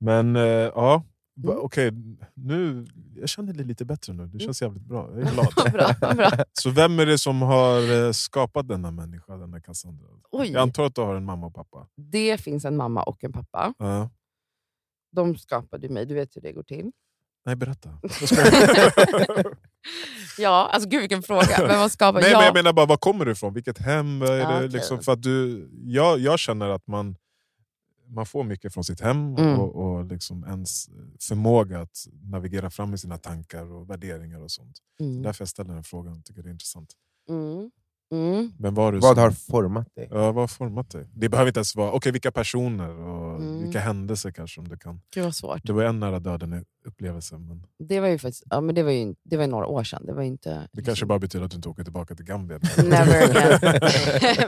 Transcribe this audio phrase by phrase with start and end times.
[0.00, 1.02] Men eh, ja,
[1.44, 1.58] Mm.
[1.58, 1.92] okej.
[2.34, 4.26] nu, jag känner det lite bättre nu.
[4.26, 5.08] Det känns jävligt bra.
[5.14, 5.72] Jag är glad.
[6.00, 6.30] bra, bra.
[6.52, 10.06] Så vem är det som har eh, skapat denna människa, denna Cassandra?
[10.30, 11.86] Oj, Jag antar att du har en mamma och pappa.
[11.96, 13.74] det finns en mamma och en pappa.
[13.78, 14.10] Ja.
[15.12, 16.90] De skapade mig, du vet hur det går till.
[17.46, 17.90] Nej, berätta.
[18.02, 19.46] Jag.
[20.38, 21.56] Ja, alltså gud vilken fråga.
[21.68, 22.22] Vem har skapat?
[22.22, 22.38] Nej, ja.
[22.38, 23.54] men jag menar bara, var kommer du ifrån?
[23.54, 24.22] Vilket hem?
[24.22, 27.16] Är Ja, det liksom, för att du, jag, jag känner att man,
[28.08, 29.60] man får mycket från sitt hem Mm.
[29.60, 30.88] och, och liksom ens
[31.28, 34.78] förmåga att navigera fram i sina tankar och värderingar och sånt.
[35.00, 35.22] Mm.
[35.22, 36.92] Därför jag ställer den frågan, jag tycker det är intressant.
[37.28, 37.70] Mm.
[38.12, 38.52] Mm.
[38.58, 40.08] Vem var du Vad som- har format dig?
[40.10, 41.06] Ja, vad har format dig?
[41.14, 43.62] Det behöver inte ens vara okej, vilka personer och Mm.
[43.62, 45.00] vilka händelser kanske om du kan.
[45.14, 45.60] Gud vad svårt.
[45.64, 48.90] Det var en nära döden upplevelse men Det var ju faktiskt, ja, men det var
[48.90, 50.06] ju det var ju några år sedan.
[50.06, 50.68] Det var ju inte...
[50.72, 52.58] det kanske bara betyder att du inte åker tillbaka till Gambia.
[52.76, 53.60] Never again.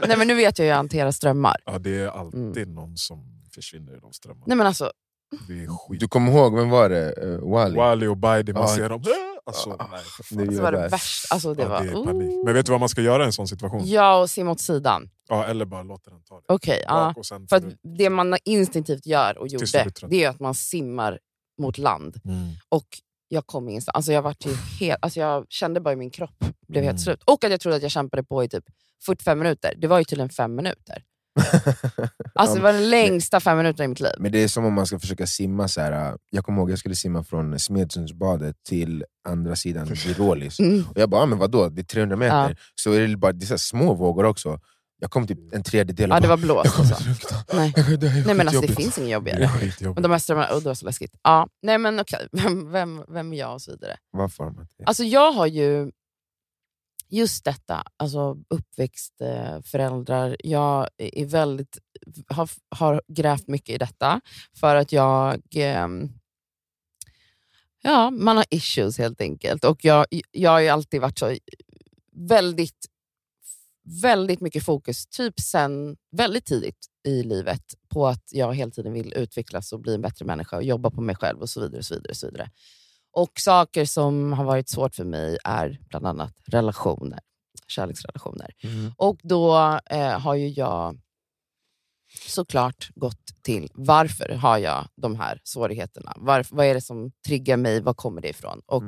[0.07, 1.55] Nej men nu vet jag ju att hantera strömmar.
[1.65, 4.43] Ja, det är alltid någon som försvinner i de strömmarna.
[4.47, 4.91] Nej men alltså,
[5.47, 5.99] Det är skit.
[5.99, 7.13] Du kommer ihåg, vem var det?
[7.25, 7.75] Uh, Wally?
[7.75, 8.67] Wally och Baidi, man Ja.
[8.67, 9.03] ser dem.
[9.53, 9.89] Alltså, Ja.
[10.31, 11.33] nej, är var det värsta.
[11.33, 12.45] Alltså, det ja, var, det är panik.
[12.45, 13.81] Men vet du vad man ska göra i en sån situation?
[13.85, 15.09] Ja, och simma åt sidan.
[15.29, 16.45] Ja, eller bara låta den ta det.
[16.47, 17.13] Okej, ja.
[17.49, 17.63] För att
[17.97, 19.65] det man instinktivt gör och gjorde,
[20.09, 21.19] det är att man simmar
[21.61, 22.19] mot land.
[22.25, 22.49] Mm.
[22.69, 22.87] Och
[23.27, 23.95] jag kom ingenstans.
[23.95, 26.35] Alltså jag, var ju helt, alltså jag kände bara i min kropp,
[26.67, 26.97] blev helt Mm.
[26.97, 27.23] slut.
[27.25, 28.63] Och att jag trodde att jag kämpade på i typ
[29.05, 29.73] 45 minuter.
[29.77, 31.03] Det var ju tydligen fem minuter.
[32.35, 34.11] Alltså det var den längsta fem minuterna i mitt liv.
[34.19, 36.17] Men det är som om man ska försöka simma så här.
[36.29, 40.59] Jag kommer ihåg jag skulle simma från Smedsundsbadet till andra sidan vid Rålis.
[40.59, 40.83] Mm.
[40.89, 41.69] Och jag bara, ah, men vadå?
[41.69, 42.49] Det är 300 meter.
[42.49, 42.55] Ja.
[42.75, 44.59] Så är det, bara, det är så små vågor också.
[44.99, 46.65] Jag kom typ en tredjedel och Ja, det var blåst.
[46.65, 47.35] jag kommer Alltså.
[47.53, 47.73] Nej.
[47.75, 49.47] Jag- det Nej men alltså det finns inget Det jobbigare.
[49.47, 49.95] skitjobbigt.
[49.95, 51.11] Men de här strömmarna, oh, det var så läskigt.
[51.23, 53.97] Ja, nej men okej, vem, vem, vem är jag och så vidare.
[54.17, 54.85] Dig?
[54.85, 55.91] Alltså jag har ju
[57.11, 59.13] just detta, alltså uppväxt,
[59.63, 60.37] föräldrar.
[60.39, 61.77] Jag är väldigt,
[62.27, 64.21] har, har grävt mycket i detta
[64.59, 65.41] för att jag...
[65.55, 66.09] Ehm,
[67.81, 69.63] ja, man har issues helt enkelt.
[69.63, 71.35] Och jag, jag har ju alltid varit så
[72.15, 72.85] väldigt,
[74.01, 79.13] väldigt mycket fokus, typ sen väldigt tidigt i livet, på att jag hela tiden vill
[79.13, 81.77] utvecklas och bli en bättre människa och jobba på mig själv och så vidare.
[81.77, 82.49] Och så vidare, och så vidare.
[83.13, 87.19] Och saker som har varit svårt för mig är bland annat relationer,
[87.67, 88.51] kärleksrelationer.
[88.63, 88.91] Mm.
[88.97, 89.55] Och då
[89.89, 90.99] eh, har ju jag
[92.27, 96.13] såklart gått till varför har jag de här svårigheterna?
[96.15, 97.81] Varför, vad är det som triggar mig?
[97.81, 98.61] Var kommer det ifrån?
[98.65, 98.83] Och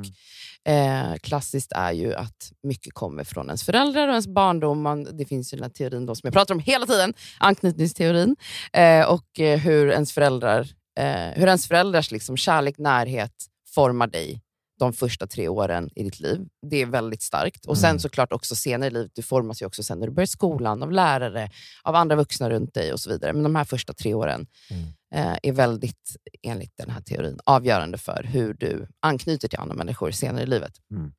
[0.72, 4.82] eh, Klassiskt är ju att mycket kommer från ens föräldrar och ens barndom.
[4.82, 8.36] Man, det finns ju den här teorin då, som jag pratar om hela tiden, anknytningsteorin.
[8.72, 10.60] Eh, och eh, hur ens föräldrar,
[10.98, 13.34] eh, hur ens föräldrars liksom, kärlek, närhet
[13.74, 14.40] formar dig
[14.78, 16.40] de första tre åren i ditt liv.
[16.70, 17.66] Det är väldigt starkt.
[17.66, 17.98] Och sen Mm.
[18.00, 20.92] såklart också senare i livet, du formas ju också sen när du börjar skolan, av
[20.92, 21.50] lärare,
[21.82, 23.32] av andra vuxna runt dig och så vidare.
[23.32, 24.84] Men de här första tre åren Mm.
[25.14, 30.10] eh, är väldigt, enligt den här teorin, avgörande för hur du anknyter till andra människor
[30.10, 30.72] senare i livet.
[30.90, 31.12] Mm.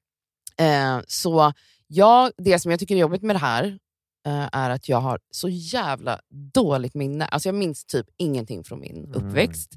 [0.57, 1.53] Eh, så
[1.87, 3.79] jag, det som jag tycker är jobbigt med det här
[4.27, 6.19] eh, är att jag har så jävla
[6.53, 7.25] dåligt minne.
[7.25, 9.11] Alltså jag minns typ ingenting från min Mm.
[9.27, 9.71] uppväxt.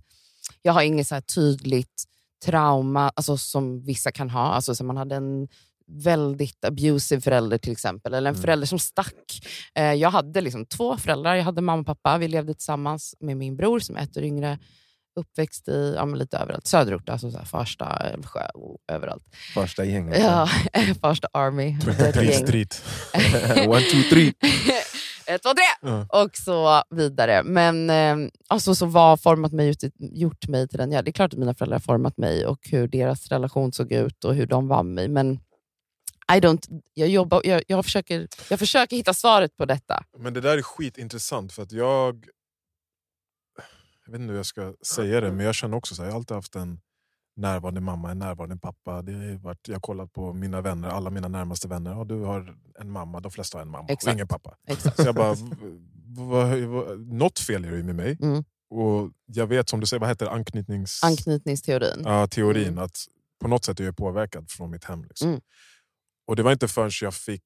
[0.63, 2.05] Jag har inget så här tydligt
[2.45, 4.41] trauma alltså som vissa kan ha.
[4.55, 5.49] Alltså som man hade en
[5.91, 8.43] väldigt abusive förälder till exempel, eller en Mm.
[8.43, 9.41] förälder som stack.
[9.75, 11.35] Eh, jag hade liksom två föräldrar.
[11.35, 12.19] Jag hade mamma och pappa.
[12.19, 14.59] Vi levde tillsammans med min bror som är ett år yngre.
[15.21, 16.67] Uppväxt i ja, men lite överallt.
[16.67, 19.23] Söderort, alltså så här Farsta, Älvsjö, och överallt.
[19.55, 20.19] Första gänget.
[20.21, 20.49] Ja,
[21.01, 21.77] Farsta Army.
[21.89, 22.47] ett 23 gäng.
[22.47, 22.83] Street.
[23.69, 24.33] One, two, three.
[25.29, 25.91] Ett, två, tre!
[25.91, 26.23] Ja.
[26.23, 27.43] Och så vidare.
[27.43, 31.05] Men eh, alltså, så vad har format mig, gjort mig till den jag?
[31.05, 34.25] Det är klart att mina föräldrar har format mig och hur deras relation såg ut
[34.25, 35.09] och hur de var med mig.
[35.09, 35.41] Men
[36.37, 40.05] I don't, jag, jobbar, jag, jag, försöker, jag försöker hitta svaret på detta.
[40.19, 42.27] Men det där är skitintressant för att jag...
[44.07, 46.13] Jag vet inte hur jag ska säga det, men jag känner också så här, jag
[46.13, 46.81] har alltid haft en
[47.39, 49.03] närvarande mamma, en närvarande pappa.
[49.03, 51.91] Det har varit, jag har kollat på mina vänner, alla mina närmaste vänner.
[51.91, 54.15] Ja, du har en mamma, de flesta har en mamma och Exakt.
[54.15, 54.57] ingen pappa.
[54.69, 54.97] Exakt.
[54.97, 55.41] Så jag bara, v-
[56.07, 58.19] v- vad- något fel är det med mig.
[58.23, 58.45] Mm.
[58.71, 61.03] Och jag vet som du säger, vad heter anknytnings...
[61.05, 62.03] Anknytningsteorin.
[62.05, 62.69] Ja, teorin.
[62.69, 62.79] Mm.
[62.85, 62.97] Att
[63.41, 65.05] på något sätt är jag påverkad från mitt hem.
[65.05, 65.29] Liksom.
[65.29, 65.41] Mm.
[66.27, 67.43] Och det var inte förrän jag fick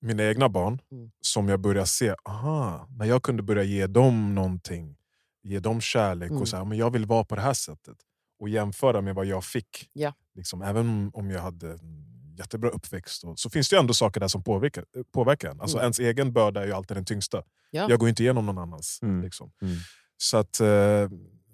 [0.00, 1.10] mina egna barn Mm.
[1.20, 4.96] som jag började se, aha, när jag kunde börja ge dem någonting,
[5.42, 6.42] ge dem kärlek Mm.
[6.42, 7.96] och säga men jag vill vara på det här sättet.
[8.40, 9.88] Och jämföra med vad jag fick.
[9.92, 10.12] Ja.
[10.34, 12.04] Liksom, även om jag hade en
[12.38, 15.60] jättebra uppväxt och, så finns det ju ändå saker där som påverkar, påverkar en.
[15.60, 15.82] Alltså Mm.
[15.84, 17.42] ens egen börda är ju alltid den tyngsta.
[17.70, 17.86] Ja.
[17.90, 18.98] Jag går inte igenom någon annans.
[19.02, 19.22] Mm.
[19.22, 19.50] Liksom.
[19.62, 19.76] Mm.
[20.16, 20.68] Så att, eh,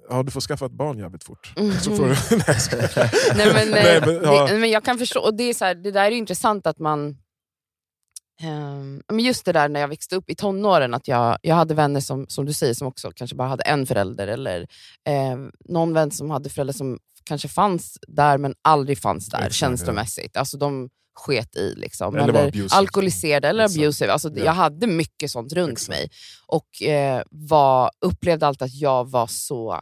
[0.09, 1.53] ja, du får skaffa ett barn jävligt fort.
[1.57, 1.73] Mm.
[1.81, 3.37] Så får du, nej, jag skojar.
[3.37, 4.47] Nej, men, Nej, eh, men, ja.
[4.47, 6.67] det, men jag kan förstå, och det, är så här, det där är ju intressant
[6.67, 7.19] att man...
[8.43, 11.75] Ehm, men just det där när jag växte upp i tonåren, att jag, jag hade
[11.75, 14.61] vänner som, som du säger som också kanske bara hade en förälder, eller
[15.09, 15.37] eh,
[15.69, 20.37] någon vän som hade föräldrar som kanske fanns där men aldrig fanns där Exakt, känslomässigt.
[20.37, 21.75] Alltså de sket i.
[21.77, 22.17] Liksom.
[22.17, 22.69] Eller var abusive.
[22.71, 23.79] alkoholiserade eller Exakt.
[23.79, 24.13] abusive.
[24.13, 24.45] Alltså, Ja.
[24.45, 25.89] Jag hade mycket sånt runt Exakt.
[25.89, 26.11] mig.
[26.47, 29.81] Och eh, var, upplevde alltid att jag var så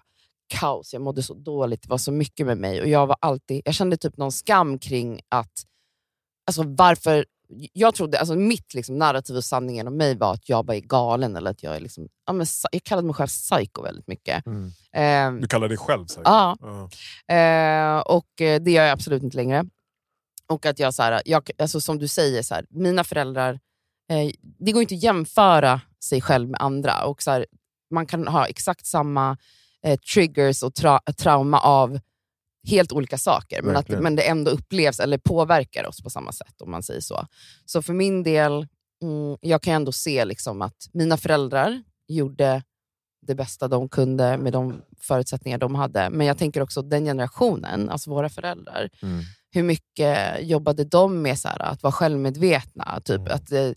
[0.48, 2.80] kaos, jag mådde så dåligt, det var så mycket med mig.
[2.82, 5.52] Och Jag var alltid, jag kände typ någon skam kring att,
[6.46, 7.24] alltså varför,
[7.72, 10.80] jag trodde, alltså mitt liksom, narrativ och sanningen om mig var att jag bara är
[10.80, 14.46] galen, eller att jag är liksom, ja, men, jag kallade mig själv psycho väldigt mycket.
[14.46, 14.72] Mm.
[15.36, 16.22] Eh, Du kallar dig själv säkert?
[16.26, 17.34] ja, Ja.
[17.34, 19.64] Eh, och eh, det gör jag absolut inte längre.
[20.46, 23.52] Och att jag, så här, jag alltså, som du säger, så här, mina föräldrar,
[24.10, 27.04] eh, det går inte att jämföra sig själv med andra.
[27.04, 27.46] Och så här,
[27.90, 29.36] man kan ha exakt samma
[29.82, 32.00] eh, triggers och tra- trauma av
[32.68, 36.60] helt olika saker, men, att, men det ändå upplevs eller påverkar oss på samma sätt.
[36.62, 37.26] om man säger Så
[37.64, 38.52] Så för min del,
[39.02, 42.62] mm, jag kan ändå se liksom att mina föräldrar gjorde
[43.26, 46.10] det bästa de kunde med de förutsättningar de hade.
[46.10, 49.22] Men jag tänker också den generationen, alltså våra föräldrar, Mm.
[49.50, 53.00] hur mycket jobbade de med så här, att vara självmedvetna?
[53.04, 53.32] Typ, Mm.
[53.32, 53.70] Att eh,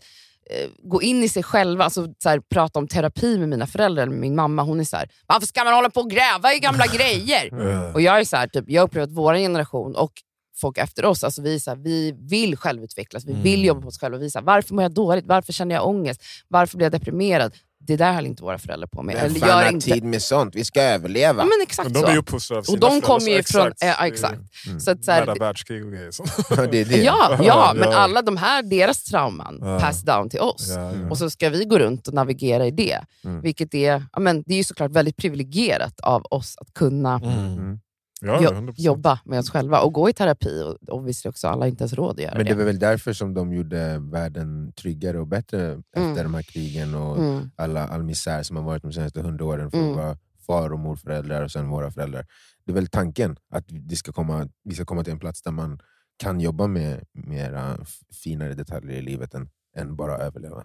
[0.82, 4.02] gå in i sig själva, alltså, så här, prata om terapi med mina föräldrar.
[4.02, 6.58] Eller min mamma hon är så här, varför ska man hålla på och gräva i
[6.58, 7.68] gamla grejer?
[7.70, 10.12] Eh, Och jag är så här, typ, jag upplever att vår generation och
[10.60, 13.66] folk efter oss, alltså vi, så här, vi vill självutvecklas, vi vill Mm.
[13.66, 14.18] jobba på oss själva.
[14.18, 15.26] Vi så här, varför mår jag dåligt?
[15.26, 16.22] Varför känner jag ångest?
[16.48, 17.52] Varför blir jag deprimerad?
[17.86, 19.14] Det där höll inte våra föräldrar på med.
[19.14, 19.90] Vem Eller fan har inte.
[19.90, 20.54] tid med sånt?
[20.54, 21.42] Vi ska överleva.
[21.42, 22.06] Ja, men exakt Men de så.
[22.06, 23.72] är uppfostrade av Och sina de föräldrar, kommer ju så från...
[24.06, 24.38] exakt.
[24.66, 24.80] Mm.
[24.80, 26.10] Så att, så här, Nära världskrig och grejer.
[26.56, 26.96] Ja, det är det.
[27.02, 27.96] Ja, ja, Ja, men ja.
[27.96, 29.80] alla de här, deras trauman Ja.
[29.80, 30.66] pass down till oss.
[30.68, 31.10] Ja, ja.
[31.10, 33.00] Och så ska vi gå runt och navigera i det.
[33.24, 33.40] Mm.
[33.40, 37.78] Vilket är, ja, men det är ju såklart väldigt privilegierat av oss att kunna Mm.
[38.22, 38.34] Mm.
[38.34, 38.74] Ja, jo- 100%.
[38.76, 40.62] jobba med oss själva och gå i terapi.
[40.62, 42.78] Och, och visst också alla har inte ens råd att göra Men det var väl
[42.78, 47.50] därför som de gjorde världen tryggare och bättre efter de här krigen och Mm.
[47.56, 49.90] alla, all misär som har varit de senaste hundra åren för Mm.
[49.90, 50.16] att vara
[50.46, 52.26] far och morföräldrar och sen våra föräldrar.
[52.64, 55.50] Det är väl tanken att det ska komma, vi ska komma till en plats där
[55.52, 55.80] man
[56.16, 57.78] kan jobba med mera
[58.24, 60.64] finare detaljer i livet än, än bara överleva.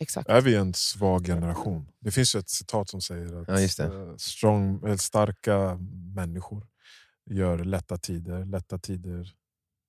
[0.00, 0.28] Exakt.
[0.28, 1.88] Är vi en svag generation?
[2.00, 3.84] Det finns ju ett citat som säger att Ja, just det.
[3.84, 5.78] eh, strong, starka
[6.14, 6.66] människor
[7.30, 9.32] gör lätta tider, lätta tider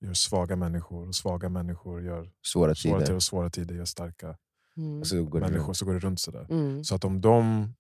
[0.06, 4.38] gör svaga människor och svaga människor gör Svåra svåra tider och svåra tider gör starka
[4.78, 5.06] Mm.
[5.06, 5.66] Så går det människor.
[5.68, 5.78] runt.
[5.78, 6.48] Så går det runt sådär.
[6.50, 6.84] Mm.
[6.84, 7.74] Så att om de,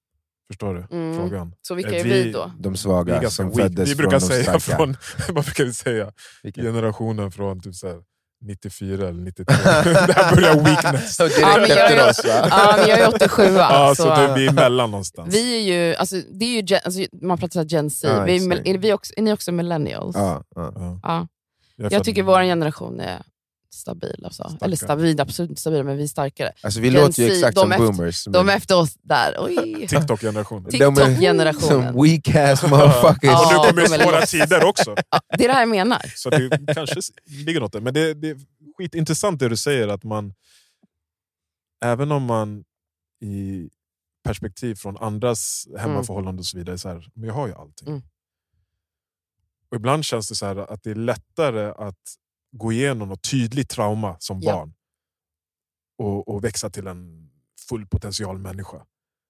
[0.47, 1.17] förstår du Mm.
[1.17, 1.55] frågan?
[1.61, 2.51] Så vilka Är är vi- vi då?
[2.59, 3.57] De Vi, svaga ganska som weak.
[3.59, 4.77] föddes vi brukar från de säga starka.
[4.77, 4.95] från,
[5.35, 6.13] vad brukar vi säga?
[6.43, 6.61] Vilka?
[6.61, 8.03] Generationen från typ såhär,
[8.41, 9.55] 94 eller 93.
[9.63, 11.17] Där börjar weakness.
[11.17, 12.47] Direkt Ja, men jag efter är- oss va?
[12.49, 15.33] Ja, men jag är 87 Ja, så så, vi är emellan någonstans.
[15.35, 18.35] vi är ju, alltså, det är ju gen, alltså, man pratar Gen Z, Ja, vi
[18.47, 20.15] är, är, vi också, är ni också millennials?
[20.15, 20.71] Ja, ja.
[20.75, 20.99] Ja.
[21.03, 21.27] Ja.
[21.75, 23.21] Jag, Jag tycker vår generation är
[23.73, 24.21] stabil.
[24.25, 24.43] Alltså.
[24.43, 24.65] Starka.
[24.65, 26.51] Eller stabil, absolut inte stabil, men vi är starkare.
[26.61, 28.25] Alltså, vi Gen låter ju exakt som efter- boomers.
[28.25, 29.33] De är efter oss där.
[29.87, 30.65] TikTok-generationen.
[30.71, 31.93] TikTok-generationen.
[31.93, 33.31] Som weak ass motherfuckers.
[33.31, 34.95] Och nu kommer svåra tider också.
[35.09, 36.01] Ja, det är det här jag menar.
[36.15, 37.81] Så det kanske ligger något där.
[37.81, 38.37] Men det, det är
[38.77, 40.33] skitintressant det du säger, att man
[41.85, 42.63] även om man
[43.21, 43.69] i
[44.23, 47.87] perspektiv från andras hemmaförhållanden och så vidare, så här, men jag har ju allting.
[47.87, 48.01] Mm.
[49.69, 52.15] Och ibland känns det så här att det är lättare att
[52.51, 54.51] gå igenom något tydligt trauma som Ja.
[54.53, 54.73] barn
[56.03, 57.29] och, och växa till en
[57.69, 58.77] full potential människa.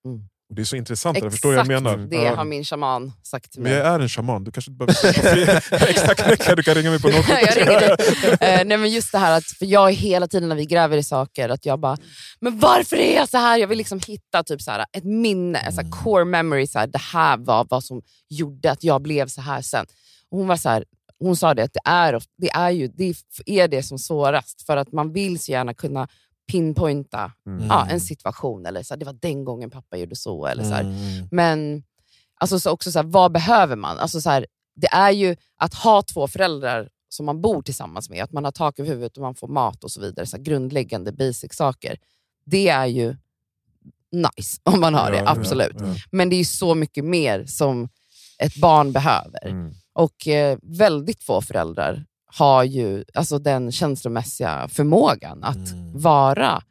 [0.06, 0.20] Mm.
[0.50, 1.98] Och Det är så intressant, jag förstår jag menar.
[1.98, 2.36] det Ja.
[2.36, 3.80] har min shaman sagt till Men mig.
[3.82, 7.08] jag är en shaman, du kanske inte behöver extra knäcka, du kan ringa mig på
[7.08, 7.24] 070.
[7.28, 7.92] jag ringer.
[8.32, 10.98] Eh, nej, men just det här att, för jag är hela tiden när vi gräver
[10.98, 11.98] i saker, att jag bara,
[12.42, 13.58] men varför är jag så här?
[13.58, 16.80] Jag vill liksom hitta typ så här, ett minne, en så här core memory, så
[16.80, 19.86] här, det här var vad som gjorde att jag blev så här sen.
[20.32, 20.86] Och hon var så här,
[21.22, 24.78] hon sa det att det är, det är ju det är det som svårast, för
[24.78, 26.08] att man vill så gärna kunna
[26.52, 27.68] pinpointa Mm.
[27.68, 30.46] ja, en situation, eller så här, det var den gången pappa gjorde så.
[30.46, 30.82] Eller så här.
[30.84, 31.28] Mm.
[31.32, 31.84] Men
[32.36, 33.98] alltså, så också så här, vad behöver man?
[34.00, 38.24] Alltså, så här, det är ju att ha två föräldrar som man bor tillsammans med,
[38.24, 40.26] att man har tak över huvudet och man får mat och så vidare.
[40.26, 41.98] Så grundläggande basic saker.
[42.46, 43.16] Det är ju
[44.12, 45.76] nice om man har det, Ja, ja, absolut.
[45.80, 45.96] ja.
[46.12, 47.90] Men det är ju så mycket mer som
[48.40, 49.48] ett barn behöver.
[49.48, 49.74] Mm.
[49.94, 56.00] Och eh, väldigt få föräldrar har ju alltså, den känslomässiga förmågan att Mm.
[56.02, 56.64] vara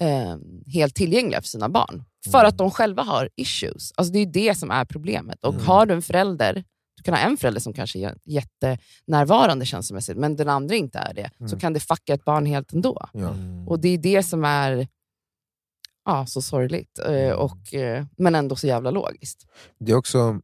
[0.00, 0.36] eh,
[0.72, 2.04] helt tillgängliga för sina barn.
[2.30, 2.48] För Mm.
[2.48, 3.92] att de själva har issues.
[3.96, 5.44] Alltså, det är ju det som är problemet.
[5.44, 5.66] Och Mm.
[5.66, 6.64] har du en förälder,
[6.96, 11.14] du kan ha en förälder som kanske är jättenärvarande känslomässigt, men den andra inte är
[11.14, 11.58] det, så Mm.
[11.60, 13.06] kan det fucka ett barn helt ändå.
[13.68, 14.88] Och det är det som är
[16.04, 17.38] ja, så sorgligt, eh, Mm.
[17.38, 19.46] och, eh, men ändå så jävla logiskt.
[19.78, 20.40] Det är också,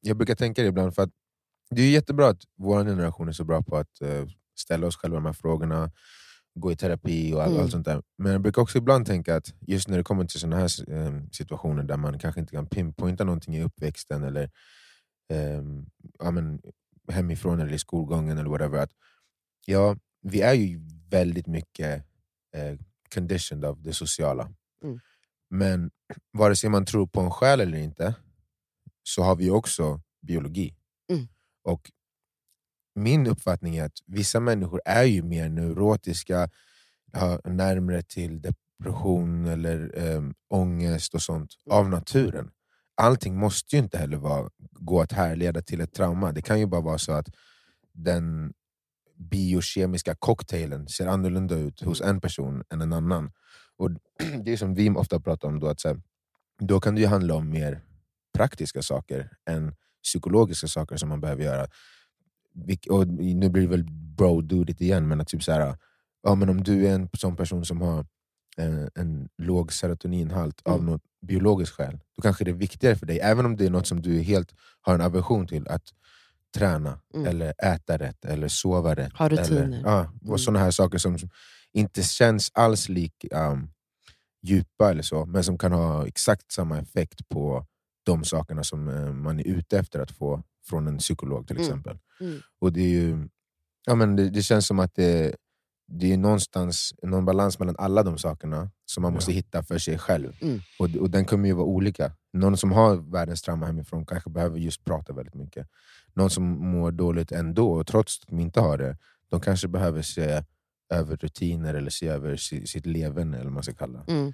[0.00, 1.10] jag brukar tänka det ibland, för att
[1.70, 4.26] det är jättebra att vår generation är så bra på att eh,
[4.60, 5.90] ställa oss själva de här frågorna,
[6.54, 7.62] gå i terapi och all, Mm.
[7.62, 8.02] allt sånt där.
[8.18, 11.22] Men jag brukar också ibland tänka att just när det kommer till såna här eh,
[11.32, 14.50] situationer där man kanske inte kan pinpointa någonting i uppväxten eller
[15.32, 15.62] eh,
[16.18, 16.60] ja, men,
[17.12, 18.78] hemifrån eller i skolgången eller whatever.
[18.78, 18.90] Att,
[19.66, 22.04] ja, vi är ju väldigt mycket
[22.56, 22.78] eh,
[23.14, 24.52] conditioned av det sociala.
[24.84, 25.00] Mm.
[25.50, 25.90] Men
[26.32, 28.14] vare sig man tror på en själ eller inte
[29.02, 30.74] så har vi också biologi.
[31.66, 31.74] Mm.
[31.74, 31.90] Och
[32.94, 36.48] min uppfattning är att vissa människor är ju mer neurotiska,
[37.12, 42.50] har närmare till depression eller um, ångest och sånt av naturen.
[42.94, 46.32] Allting måste ju inte heller vara, gå att härleda till ett trauma.
[46.32, 47.28] Det kan ju bara vara så att
[47.92, 48.52] den
[49.16, 53.32] biokemiska cocktailen ser annorlunda ut hos en person än en annan.
[53.76, 53.90] Och
[54.44, 56.02] Det är som vi ofta pratar om, då, att så här,
[56.58, 57.82] då kan det ju handla om mer
[58.34, 61.66] praktiska saker än psykologiska saker som man behöver göra.
[62.90, 65.76] Och nu blir det väl bro-dudigt igen, men att typ så här,
[66.22, 68.06] ja, men om du är en sån person som har
[68.56, 70.86] eh, en låg serotoninhalt av Mm.
[70.86, 73.86] något biologiskt skäl, då kanske det är viktigare för dig, även om det är något
[73.86, 75.82] som du helt har en aversion till, att
[76.56, 77.26] träna, Mm.
[77.26, 79.12] eller äta rätt, eller sova rätt.
[79.12, 79.62] Ha rutiner.
[79.62, 80.32] Eller, ja, Mm.
[80.32, 81.28] och såna här saker som som
[81.72, 83.70] inte känns alls lik um,
[84.42, 87.66] djupa, eller så, men som kan ha exakt samma effekt på
[88.10, 91.68] de sakerna som eh, man är ute efter att få från en psykolog till Mm.
[91.68, 91.98] exempel.
[92.20, 92.38] Mm.
[92.60, 93.28] Och det, är ju,
[93.86, 95.36] ja, men det, det känns som att det,
[95.88, 99.34] det är någonstans någon balans mellan alla de sakerna som man måste Ja.
[99.34, 100.32] hitta för sig själv.
[100.42, 100.60] Mm.
[100.78, 102.12] Och, och den kommer ju vara olika.
[102.32, 105.66] Någon som har världens trauma hemifrån kanske behöver just prata väldigt mycket.
[106.14, 108.96] Någon som mår dåligt ändå, och trots att de inte har det,
[109.28, 110.44] de kanske behöver se
[110.90, 114.32] över rutiner eller se över si, sitt leverne, eller vad man ska kalla, Mm.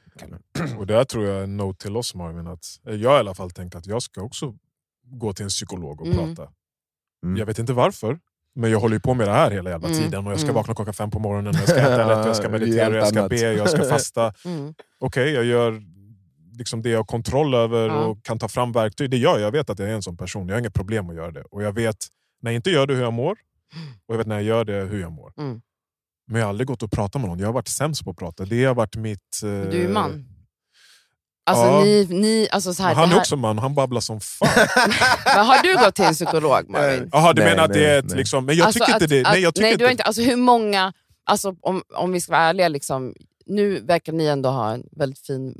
[0.78, 3.50] Och där tror jag är en note till oss Marvin, att jag i alla fall
[3.50, 4.54] tänkt att jag ska också
[5.04, 6.18] gå till en psykolog och Mm.
[6.34, 6.52] prata.
[7.25, 7.36] Mm.
[7.36, 8.18] Jag vet inte varför,
[8.54, 10.00] men jag håller ju på med det här hela jävla Mm.
[10.02, 10.26] tiden.
[10.26, 10.54] Och jag ska Mm.
[10.54, 13.36] vakna klockan fem på morgonen, jag ska äta rätt, jag ska meditera, jag ska be,
[13.40, 14.32] jag ska fasta.
[14.44, 14.75] Mm.
[14.98, 15.82] Okej, jag gör
[16.58, 18.04] liksom det jag har kontroll över Ja.
[18.04, 19.10] och kan ta fram verktyg.
[19.10, 20.48] Det gör jag, jag vet att jag är en sån person.
[20.48, 21.42] Jag har inget problem att göra det.
[21.42, 21.96] Och jag vet
[22.42, 23.32] när jag inte gör det hur jag mår,
[24.06, 25.32] och jag vet när jag gör det hur jag mår.
[25.38, 25.60] Mm.
[26.28, 27.38] Men jag har aldrig gått och pratat med någon.
[27.38, 28.45] Jag har varit sämst på att prata.
[28.45, 29.21] Det har varit mitt...
[29.45, 30.25] eh, Du är man.
[31.50, 31.85] Alltså, ja.
[31.85, 34.49] ni, ni, alltså så här, han är här, också man, han babblar som fan.
[35.37, 37.09] men har du gått till en psykolog Marvin?
[37.12, 38.04] Jaha, du Nej, menar att det är ett...
[38.09, 38.16] nej.
[38.18, 39.21] Liksom, men jag Alltså tycker inte att- det.
[39.25, 39.83] att- Nej, jag tycker nej, inte.
[39.83, 40.92] du har inte alltså, hur många,
[41.25, 43.14] alltså, om, om vi ska vara ärliga, liksom,
[43.47, 45.54] nu verkar ni ändå ha en väldigt fin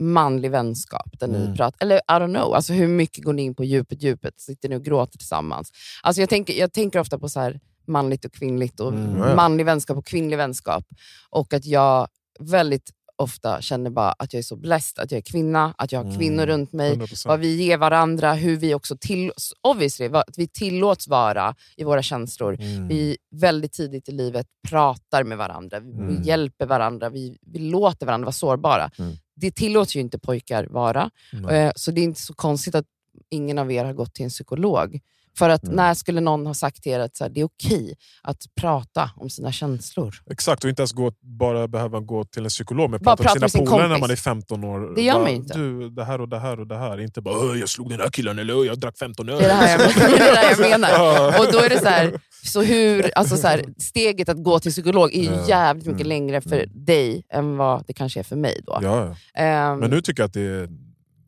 [0.00, 1.18] manlig vänskap.
[1.20, 1.56] Där ni Mm.
[1.56, 4.40] pratar, eller I don't know, alltså, hur mycket går ni in på djupet, djupet?
[4.40, 5.70] Sitter ni och gråter tillsammans?
[6.02, 9.36] Alltså, jag, tänker, jag tänker ofta på så här manligt och kvinnligt, och Mm.
[9.36, 10.84] Manlig vänskap och kvinnlig vänskap.
[11.30, 12.08] Och att jag
[12.40, 15.98] väldigt ofta känner bara att jag är så blessed, att jag är kvinna, att jag
[15.98, 16.18] har Mm.
[16.18, 17.28] kvinnor runt mig, 100%.
[17.28, 22.02] vad vi ger varandra, hur vi också till, obviously, att vi tillåts vara i våra
[22.02, 22.56] känslor.
[22.60, 22.88] Mm.
[22.88, 26.22] Vi väldigt tidigt i livet pratar med varandra, vi, Mm.
[26.22, 28.90] hjälper varandra, vi, vi låter varandra vara sårbara.
[28.98, 29.16] Mm.
[29.36, 31.10] Det tillåts ju inte pojkar vara,
[31.50, 32.86] eh, så det är inte så konstigt att
[33.30, 35.00] ingen av er har gått till en psykolog.
[35.38, 35.76] För att Mm.
[35.76, 39.10] när skulle någon ha sagt till er att så här, det är okej att prata
[39.16, 40.14] om sina känslor?
[40.30, 43.50] Exakt, och inte ens gå, bara behöva gå till en psykolog, men prata prata med
[43.50, 44.94] sina sin polare när man är 15 år.
[44.94, 45.58] Det gör Bara, man inte.
[45.58, 47.00] Du, det här och det här och det här.
[47.00, 49.38] Inte bara "Åh, jag slog den här killen eller "Åh, jag drack 15 öl.
[49.38, 51.28] Det är det här jag, det är det här jag menar.
[51.40, 54.70] Och då är det så här, så hur, alltså så här, steget att gå till
[54.70, 55.48] psykolog är ju Ja.
[55.48, 56.08] jävligt mycket Mm.
[56.08, 56.84] längre för Mm.
[56.84, 58.60] dig än vad det kanske är för mig.
[58.66, 58.78] Då.
[58.82, 59.16] Ja.
[59.34, 60.68] Ehm, Men nu tycker jag att det är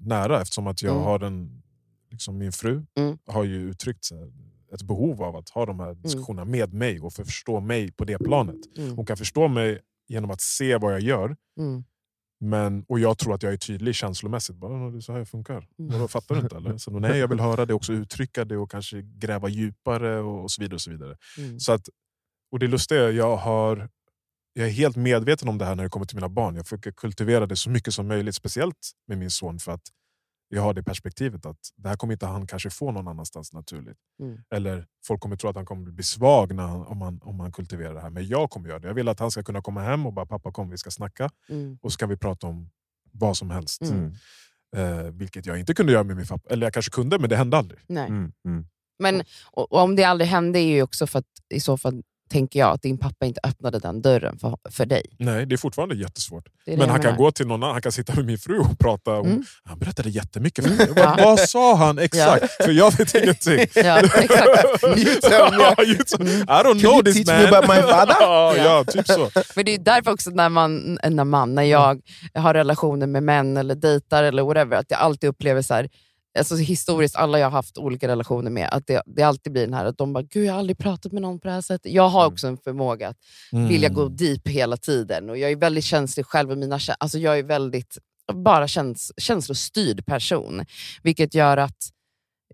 [0.01, 1.05] nära eftersom att jag Mm.
[1.05, 1.56] har en,
[2.16, 3.18] liksom min fru Mm.
[3.26, 4.08] har ju uttryckt
[4.75, 8.18] ett behov av att ha de här diskussionerna med mig och förstå mig på det
[8.18, 8.56] planet.
[8.78, 11.85] mm, Hon kan förstå mig genom att se vad jag gör, mm.
[12.40, 14.56] men, och jag tror att jag är tydlig känslomässigt.
[14.56, 15.66] Bara, "Ja, det är så här jag funkar.
[15.78, 15.92] Mm.
[15.92, 16.56] Vadå, fattar du inte?
[16.56, 16.78] Eller?
[16.78, 20.50] Så, nej, jag vill höra det, också uttrycka det och kanske gräva djupare och, och
[20.50, 20.75] så vidare.
[20.75, 21.16] Och så vidare.
[21.38, 21.61] Mm.
[21.61, 21.88] Så att,
[22.52, 23.88] och det lustiga är jag har
[24.58, 26.56] jag är helt medveten om det här när det kommer till mina barn.
[26.56, 29.58] Jag försöker kultivera det så mycket som möjligt, speciellt med min son.
[29.58, 29.82] För att
[30.49, 33.99] jag har det perspektivet att det här kommer inte han kanske få någon annanstans naturligt.
[34.21, 34.38] Mm.
[34.50, 37.53] Eller folk kommer tro att han kommer bli svag när han, om, man, om man
[37.53, 38.11] kultiverar det här.
[38.11, 38.87] Men jag kommer göra det.
[38.87, 41.31] Jag vill att han ska kunna komma hem och bara pappa kom vi ska snacka.
[41.49, 41.79] Mm.
[41.83, 42.71] Och så kan vi prata om
[43.12, 43.83] vad som helst.
[43.83, 44.12] Mm.
[44.76, 46.50] Eh, vilket jag inte kunde göra med min pappa.
[46.50, 47.81] Eller jag kanske kunde men det hände aldrig.
[47.87, 48.09] Nej.
[48.09, 48.67] Mm, mm.
[48.99, 52.03] Men och, och om det aldrig hände är ju också för att i så fall
[52.30, 55.02] tänker jag att din pappa inte öppnade den dörren för, för dig.
[55.18, 56.45] Nej, det är fortfarande jättesvårt.
[56.64, 58.38] Det är det Men han kan gå till någon annan, han kan sitta med min
[58.38, 59.11] fru och prata.
[59.18, 59.45] Om, Mm.
[59.64, 60.88] Han berättade jättemycket för mig.
[60.97, 61.16] Ja.
[61.18, 62.64] Vad, sa han exakt?
[62.64, 63.66] För jag vet ingenting.
[63.75, 64.85] Ja, exakt.
[64.85, 65.56] You tell me.
[65.59, 65.75] Ja,
[66.61, 67.37] I don't know this teach man.
[67.42, 68.16] me about my father?
[68.21, 69.30] ja, ja, typ så.
[69.56, 72.00] Men det är därför också när, man, när, man, när jag
[72.35, 75.88] har relationer med män eller dejtar eller whatever, att jag alltid upplever så här,
[76.38, 79.75] alltså historiskt, alla jag har haft olika relationer med, att det, det alltid blir den
[79.75, 81.93] här att de bara “Gud, jag har aldrig pratat med någon på det här sättet”.
[81.93, 82.33] Jag har Mm.
[82.33, 83.16] också en förmåga att
[83.52, 83.69] Mm.
[83.69, 85.31] vilja gå deep hela tiden.
[85.31, 86.50] Och Jag är väldigt känslig själv.
[86.50, 87.99] Och mina, alltså jag är väldigt
[88.35, 90.64] bara käns, känslostyrd person.
[91.02, 91.76] Vilket gör att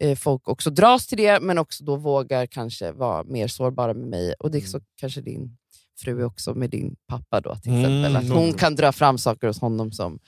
[0.00, 4.06] eh, folk också dras till det, men också då vågar kanske vara mer sårbara med
[4.08, 4.34] mig.
[4.38, 5.56] Och det är så kanske din
[6.00, 8.16] fru också med din pappa då till Mm, exempel.
[8.16, 10.18] Att hon kan dra fram saker hos honom som,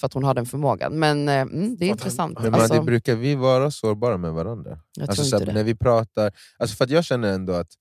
[0.00, 0.98] för att hon har den förmågan.
[0.98, 2.38] Men eh, mm, det är intressant.
[2.42, 4.80] Men alltså, det brukar vi vara sårbara med varandra?
[4.96, 5.52] jag Alltså, tror så inte att det.
[5.60, 7.72] när vi pratar, alltså för att jag känner ändå att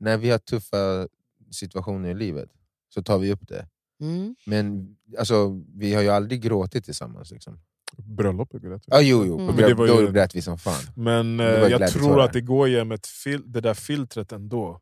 [0.00, 1.08] när vi har tuffa
[1.50, 2.50] situationer i livet
[2.94, 3.66] så tar vi upp det.
[4.00, 4.34] Mm.
[4.46, 7.30] Men alltså, vi har ju aldrig gråtit tillsammans.
[7.30, 7.60] Liksom.
[7.96, 8.82] Bröllop är rätt.
[8.90, 9.34] Ah, jo, jo.
[9.40, 9.46] Mm.
[9.46, 10.82] Men det var Då ju- grät vi som fan.
[10.96, 14.80] Men eh, jag tror att det går genom ett fil- det där filtret ändå.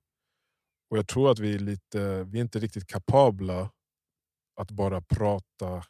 [0.90, 3.70] Och jag tror att vi är, lite, vi är inte riktigt kapabla
[4.60, 5.82] att bara prata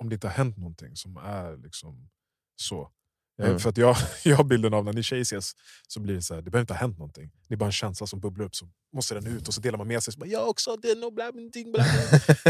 [0.00, 2.08] om det inte har hänt någonting som är liksom
[2.56, 2.80] så.
[2.82, 3.58] Eh, Mm.
[3.58, 5.52] För att jag, jag har bilden av när ni tjejer ses,
[5.88, 7.30] så blir det så här, det behöver inte ha hänt någonting.
[7.48, 9.78] Det är bara en känsla som bubblar upp, så måste den ut och så delar
[9.78, 10.12] man med sig.
[10.12, 11.42] Så bara, jag också, är nog bla, bla,
[11.72, 11.84] bla.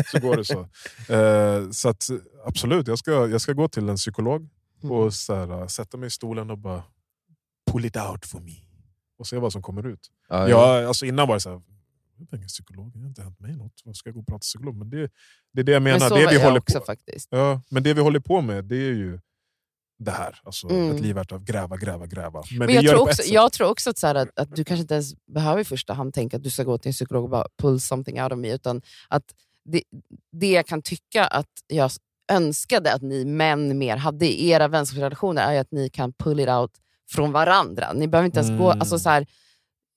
[0.13, 0.61] Så går det så.
[1.15, 2.05] Eh, så att,
[2.47, 4.49] absolut, jag ska, jag ska gå till en psykolog
[4.83, 4.97] Mm.
[4.97, 6.83] och så här, sätta mig i stolen och bara
[7.73, 8.53] pull it out for me.
[9.19, 10.11] Och se vad som kommer ut.
[10.29, 10.49] Ja, ja.
[10.49, 11.63] Jag, alltså innan var det så här,
[12.21, 13.73] jag är ingen psykolog, det har inte hänt mig något.
[13.85, 14.77] Vad ska jag gå och prata psykolog?
[14.77, 15.11] Men det,
[15.53, 15.99] det är det jag menar.
[15.99, 17.29] Men så det var vi jag håller också på, faktiskt.
[17.31, 19.21] ja, men det vi håller på med det är ju
[19.99, 20.41] det här.
[20.43, 20.97] Alltså, Mm.
[20.97, 22.43] Ett liv värt att gräva, gräva, gräva.
[22.51, 24.83] Men, Men jag tror, också, jag tror också att, så här, att, att du kanske
[24.83, 27.31] inte ens behöver i första hand tänka att du ska gå till en psykolog och
[27.31, 28.55] bara pull something out of me.
[28.55, 29.25] Utan att
[29.65, 29.83] det,
[30.33, 31.91] det jag kan tycka att jag
[32.33, 36.49] önskade att ni män mer hade i era vänskapsrelationer är att ni kan pull it
[36.49, 36.73] out
[37.11, 37.93] från varandra.
[37.93, 38.71] Ni behöver inte ens gå...
[38.71, 38.81] Mm.
[38.81, 39.27] Alltså, så här,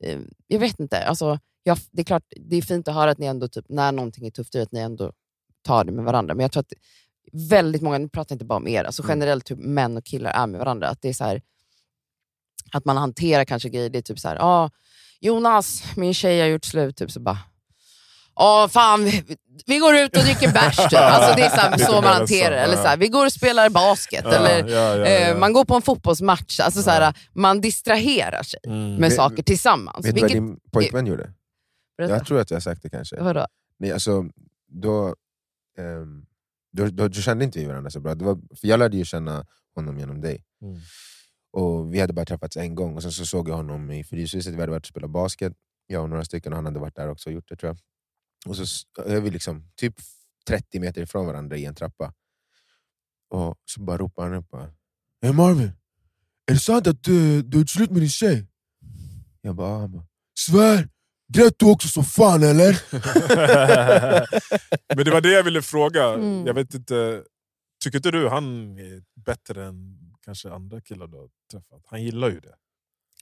[0.03, 1.06] eh, jag vet inte.
[1.06, 3.91] Alltså, jag, det är klart, det är fint att höra att ni ändå, typ, när
[3.91, 5.12] någonting är tufft, att ni ändå
[5.65, 6.36] tar det med varandra.
[6.36, 6.74] Men jag tror att
[7.50, 9.10] väldigt många, nu pratar jag inte bara om er, alltså Mm.
[9.20, 10.89] generellt hur män och killar är med varandra.
[10.89, 11.41] Att det är så här,
[12.72, 14.70] att man hanterar kanske grejer, det är typ så här, ah,
[15.20, 17.38] Jonas, min tjej har gjort slut, typ så bara,
[18.36, 19.24] Ja, fan, vi,
[19.65, 20.75] vi går ut och dricker bärs.
[20.77, 20.93] Typ.
[21.00, 23.70] Alltså, det är så, här, så man hanterar Eller så här, vi går och spelar
[23.70, 24.22] basket.
[24.24, 25.38] Ja, eller ja, ja, eh.
[25.38, 26.60] Man går på en fotbollsmatch.
[26.60, 28.91] Alltså, så här, man distraherar sig Mm.
[28.96, 30.05] med Vet- saker tillsammans.
[30.05, 31.29] Vet du vad din pojkvän gjorde?
[31.97, 32.13] Berätta.
[32.13, 33.23] Jag tror att jag har sagt det kanske.
[33.23, 33.47] Vadå?
[33.77, 34.29] Nej, alltså,
[34.67, 35.15] då,
[35.77, 36.25] ehm,
[36.71, 38.15] då, då, då kände inte vi varandra så bra.
[38.15, 40.45] Det var, för jag lärde ju känna honom genom dig.
[40.62, 40.79] Mm.
[41.51, 44.53] Och Vi hade bara träffats en gång, och sen så såg jag honom i Fryshuset.
[44.53, 45.53] Vi hade varit och spelat basket,
[45.88, 47.77] jag och några stycken, och han hade varit där också och gjort det tror jag.
[48.49, 49.95] Och så är vi liksom typ
[50.47, 52.13] 30 meter ifrån varandra i en trappa.
[53.29, 54.73] Och så bara ropar han upp bara,
[55.21, 55.71] Hey Marvin,
[56.45, 58.47] är det sant att du, du har gjort slut med din tjej?
[59.41, 60.06] Jag bara, han bara
[60.39, 60.89] Svär!
[61.34, 62.82] Grät du också som fan eller?
[64.96, 66.13] Men det var det jag ville fråga.
[66.13, 66.46] Mm.
[66.48, 67.24] Jag vet inte,
[67.84, 71.82] tycker inte du han är bättre än kanske andra killar du har träffat?
[71.86, 72.54] Han gillar ju det.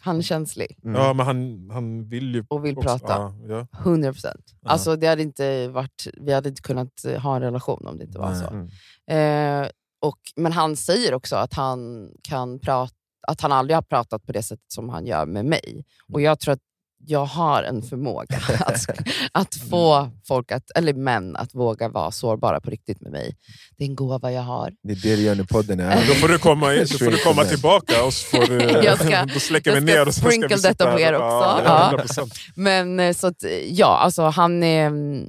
[0.04, 1.02] Han är känslig Mm.
[1.02, 3.13] Ja, men han, han vill ju och vill också, prata.
[3.13, 3.80] Ja, ja.
[3.80, 4.45] 100 procent.
[4.62, 4.69] Ja.
[4.69, 8.04] Alltså, det hade inte varit, vi hade inte kunnat eh, ha en relation om det
[8.04, 8.47] inte var så.
[8.47, 9.63] Mm.
[9.63, 9.69] Eh,
[10.02, 12.93] och, men han säger också att han, kan prata,
[13.28, 15.86] att han aldrig har pratat på det sättet som han gör med mig.
[16.13, 16.60] Och jag tror att
[17.05, 18.85] jag har en förmåga att,
[19.31, 23.35] att få folk, att, eller män, att våga vara sårbara på riktigt med mig.
[23.77, 24.71] Det är en gåva jag har.
[24.83, 27.11] Det är det du gör när podden är Då får du komma, in, så får
[27.11, 30.07] du komma tillbaka och så får du, Jag ska- då släcker jag vi ska ner
[30.07, 31.25] och så ska vi detta på er också.
[31.25, 32.03] Ja, Ja.
[32.03, 32.31] 100%.
[32.55, 35.27] Men eh, så att, ja, alltså han är mm,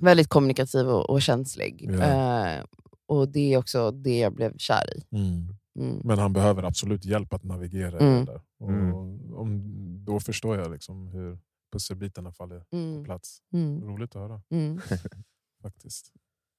[0.00, 1.90] väldigt kommunikativ och, och känslig.
[1.98, 2.04] Ja.
[2.04, 2.62] Eh,
[3.08, 5.16] och det är också det jag blev kär i.
[5.16, 5.48] Mm.
[5.78, 6.00] Mm.
[6.04, 8.24] Men han behöver absolut hjälp att navigera i Mm.
[8.24, 8.40] där.
[8.60, 8.94] Och Mm.
[9.34, 9.62] om,
[10.04, 11.38] då förstår jag liksom hur
[11.72, 13.04] pusselbitarna faller på Mm.
[13.04, 13.38] plats.
[13.52, 13.84] Mm.
[13.84, 14.80] Roligt att höra Mm.
[15.62, 16.12] faktiskt.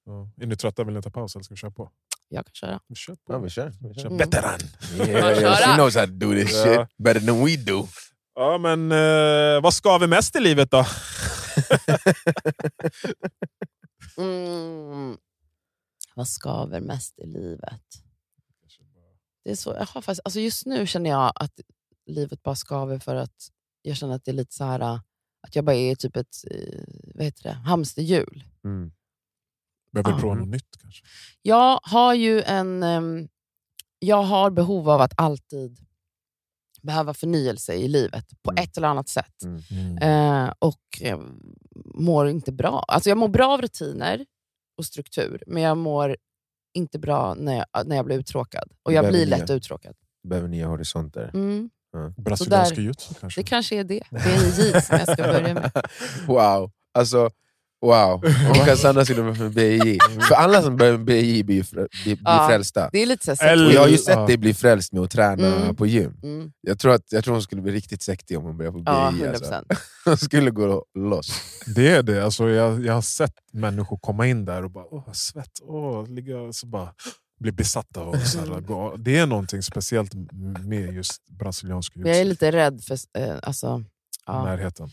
[0.06, 0.30] Ja.
[0.42, 0.84] Är ni trötta?
[0.84, 1.90] Vill ni ta paus eller ska vi köra på?
[2.30, 2.80] Jag kan köra.
[2.88, 3.34] Vi kör på.
[3.34, 3.74] Ja, vi kör.
[3.82, 4.06] Vi kör.
[4.06, 4.18] Mm.
[4.18, 4.60] Veteran!
[4.98, 5.10] Yeah,
[5.42, 5.56] yeah.
[5.58, 7.88] She knows how to do this shit better than we do.
[8.36, 10.86] Ja, men eh, vad skaver mest i livet då?
[14.18, 15.18] Mm.
[16.16, 17.82] Vad skaver mest i livet?
[19.50, 21.60] Det är så, jag har faktiskt, alltså just nu känner jag att
[22.06, 23.50] livet bara skaver för att
[23.82, 24.80] jag känner att det är lite så här
[25.42, 26.84] att jag bara är typ ett eh,
[27.16, 28.44] vad heter det, hamsterhjul.
[28.64, 28.92] Mm.
[29.92, 30.20] Behöver Ja.
[30.20, 31.06] prova något nytt kanske?
[31.42, 33.30] Jag har ju en...
[34.00, 35.80] jag har behov av att alltid
[36.82, 38.64] behöva förnyelse i livet på Mm.
[38.64, 39.44] ett eller annat sätt.
[39.72, 39.98] Mm.
[39.98, 41.02] Eh, och
[41.96, 42.86] mår inte bra.
[42.88, 44.26] Alltså jag mår bra av rutiner
[44.78, 46.18] och struktur, men jag mår
[46.80, 48.72] inte bra när jag, när jag blir uttråkad.
[48.84, 49.38] Och jag behöver blir nya.
[49.38, 49.96] lätt uttråkad.
[50.24, 51.32] Du behöver nya horisonter.
[51.34, 51.70] Mm.
[52.18, 53.42] Brasiliansk där- jujutsu kanske?
[53.42, 54.04] Det kanske är det.
[54.10, 55.72] Det är en jeans som jag ska börja med.
[56.28, 56.72] Wow.
[56.94, 57.30] Alltså,
[57.82, 60.00] Wow, och Cassandra skulle börja med BI.
[60.28, 62.48] För alla som börjar med BI blir, ju frä, blir, blir Ja.
[62.50, 62.89] frälsta.
[62.92, 64.00] Det är lite så här Och jag har ju Ja.
[64.02, 65.76] sett dig bli frälst med att träna Mm.
[65.76, 66.13] på gym.
[66.24, 66.52] Mm.
[66.62, 68.84] Jag tror, att, jag tror hon skulle bli riktigt sektig om hon började på.
[68.86, 69.24] Ja, alltså.
[69.46, 69.63] 100%.
[70.06, 71.32] Hon skulle gå loss.
[71.76, 72.24] Det är det.
[72.26, 76.54] Alltså, jag, jag har sett människor komma in där och bara åh, svett, åh, ligga,
[76.54, 76.94] så bara
[77.39, 78.96] bli besatta av så här, gå.
[78.98, 80.12] Det är någonting speciellt
[80.65, 83.84] med just brasiliansk Men jag är lite rädd för eh, alltså,
[84.26, 84.44] ja.
[84.46, 84.89] Närheten.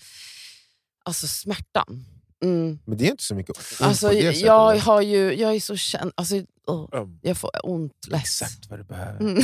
[1.05, 2.05] alltså smärtan.
[2.45, 2.79] Mm.
[2.85, 4.41] Men det är inte så mycket ont Alltså, på det sättet.
[4.41, 6.13] jag, har ju, jag är så känd...
[6.15, 6.35] Alltså,
[6.67, 7.19] åh, Öm.
[7.23, 8.21] jag får ont lätt.
[8.21, 9.21] Exakt vad du behöver.
[9.21, 9.37] Mm.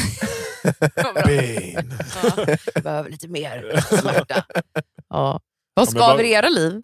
[1.24, 1.92] Pain.
[2.22, 4.44] Ja, behöver lite mer smärta.
[5.08, 5.40] Ja.
[5.74, 6.82] Vad skaver vad- i era liv?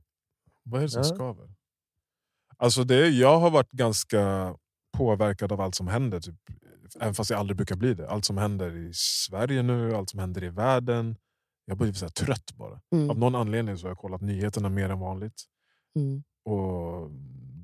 [0.62, 1.14] Vad är det som Ja.
[1.14, 1.48] skaver?
[2.56, 4.54] Alltså det, jag har varit ganska
[4.96, 6.20] påverkad av allt som händer.
[6.20, 6.34] Typ,
[7.00, 8.10] även fast jag aldrig brukar bli det.
[8.10, 11.16] Allt som händer i Sverige nu, allt som händer i världen.
[11.64, 12.80] Jag så här trött bara.
[12.92, 13.10] Mm.
[13.10, 15.44] Av någon anledning så har jag kollat nyheterna mer än vanligt.
[15.96, 16.22] Mm.
[16.44, 17.10] Och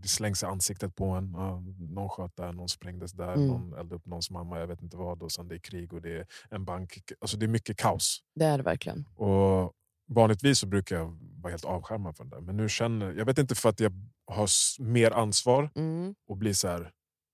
[0.02, 1.32] Det slängs i ansiktet på en.
[1.36, 3.46] Ja, någon sköt där, någon sprängdes där, Mm.
[3.46, 5.22] någon eldade upp någons mamma, jag vet inte vad.
[5.22, 6.98] Och sen det är krig och det är en bank.
[7.20, 8.20] Alltså det är mycket kaos.
[8.34, 9.08] Det är det verkligen.
[9.16, 9.72] Och
[10.08, 12.40] vanligtvis så brukar jag vara helt avskärmad från det.
[12.40, 13.92] Men nu känner jag, vet inte för att jag
[14.26, 14.48] har
[14.82, 16.14] mer ansvar Mm.
[16.28, 16.90] och blir så här.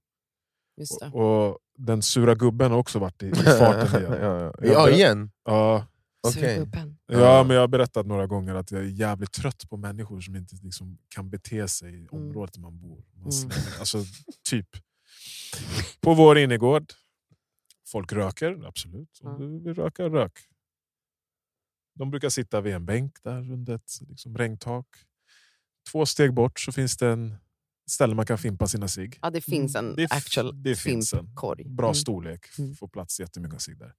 [1.12, 4.18] Och, och den sura gubben har också varit i, i farten igen.
[4.22, 4.54] ja, ja.
[4.62, 5.32] Ja, igen?
[5.46, 5.86] Ja,
[6.32, 6.98] Surgubben.
[7.06, 10.36] ja, men jag har berättat några gånger att jag är jävligt trött på människor som
[10.36, 13.04] inte liksom kan bete sig i området där man bor.
[13.16, 13.50] Man Mm.
[13.80, 14.04] alltså,
[14.50, 14.68] typ.
[16.02, 16.94] På vår innergård.
[17.88, 19.20] Folk röker, absolut.
[19.24, 20.40] Om du vill röka, rök.
[21.96, 24.86] De brukar sitta vid en bänk där under ett liksom, regntak.
[25.92, 27.36] Två steg bort så finns det en
[27.92, 29.20] ställe man kan fimpa sina cigg.
[29.22, 31.36] Ja, det finns en Mm, Det f- actual det finns en.
[31.66, 31.96] Bra Mm.
[31.96, 32.76] storlek, Mm.
[32.76, 33.94] får plats jättemycket cigg där.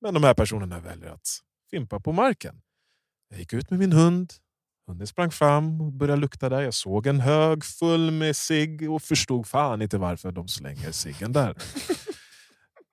[0.00, 1.26] Men de här personerna väljer att
[1.70, 2.60] fimpa på marken.
[3.30, 4.32] Jag gick ut med min hund.
[4.88, 6.60] Hunden sprang fram och började lukta där.
[6.60, 11.32] Jag såg en hög full med cigg och förstod fan inte varför de slänger ciggen
[11.32, 11.56] där.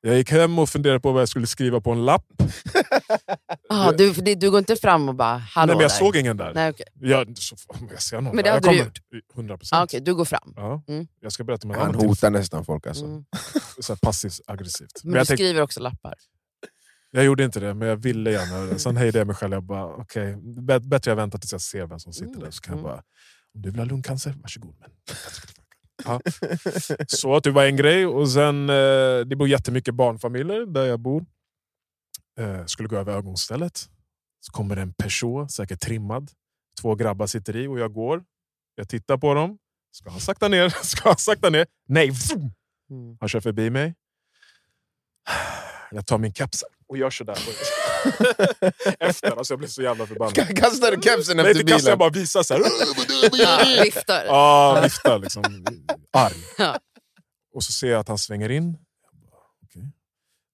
[0.05, 2.25] Jag gick hem och funderade på vad jag skulle skriva på en lapp.
[3.69, 5.95] Ah, du, du går inte fram och bara “hallå Nej, men jag där”?
[5.97, 6.53] såg ingen där.
[6.53, 6.86] Nej, okej.
[6.99, 7.55] Jag, så,
[7.91, 9.79] jag ser någon Men det där, hade jag du kommer- 100 procent.
[9.79, 10.53] Ah, okej, du går fram.
[10.55, 10.83] Ja.
[10.88, 11.07] Mm.
[11.19, 13.05] Jag ska berätta om en Han annan hotar nästan folk alltså.
[13.05, 13.25] Mm.
[13.79, 14.91] så passivt aggressivt.
[15.03, 16.13] Men, Men jag, du tänkte, skriver också lappar.
[17.15, 18.80] Jag gjorde inte det, men jag ville gärna.
[18.80, 19.54] Sen hejdade jag mig själv.
[19.54, 20.36] Jag bara, okay,
[20.80, 22.52] bättre jag väntar tills jag ser vem som sitter Mm, där.
[22.52, 22.91] Så kan jag mm.
[22.91, 23.04] bara,
[23.54, 24.76] om du vill ha lungcancer, varsågod.
[24.80, 24.89] Men...
[26.06, 26.21] Ja.
[27.08, 28.06] Så att det var en grej.
[28.06, 31.26] Och sen, eh, det bor jättemycket barnfamiljer där jag bor.
[32.39, 33.89] Eh, skulle gå över övergångsstället.
[34.39, 36.32] Så kommer en Peugeot, säkert trimmad.
[36.82, 38.23] Två grabbar sitter i och jag går.
[38.76, 39.58] Jag tittar på dem.
[39.91, 40.69] Ska han sakta ner?
[40.84, 41.67] Ska han sakta ner?
[41.88, 42.12] Nej!
[42.89, 43.17] Mm.
[43.19, 43.95] Han kör förbi mig.
[45.91, 47.37] Jag tar min keps och gör sådär.
[48.99, 50.57] Efter, alltså jag blir så jävla förbannad.
[50.57, 52.13] Kastar du kepsen Nej, efter inte kastar jag bilen?
[52.13, 52.61] bara visar såhär.
[53.33, 54.25] Ja, viftar.
[54.25, 55.43] Ja, viftar liksom.
[56.13, 56.35] Arg.
[56.57, 56.79] Ja.
[57.53, 58.77] Och så ser jag att han svänger in.
[59.21, 59.91] Jag okej.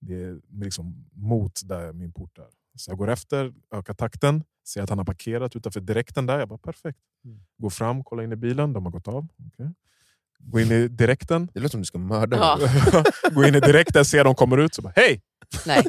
[0.01, 2.47] Det är liksom mot där min port är.
[2.75, 4.43] Så jag går efter, ökar takten.
[4.67, 6.39] Ser att han har parkerat utanför direkten där.
[6.39, 6.99] Jag bara perfekt.
[7.25, 7.39] Mm.
[7.57, 8.73] Går fram, kollar in i bilen.
[8.73, 9.27] De har gått av.
[9.47, 9.73] Okej.
[10.43, 11.49] Går in i direkten.
[11.53, 13.03] Det låter som du ska mörda Ja.
[13.31, 14.75] Går in i direkten, ser de kommer ut.
[14.75, 15.21] Så bara, hej!
[15.65, 15.83] Nej.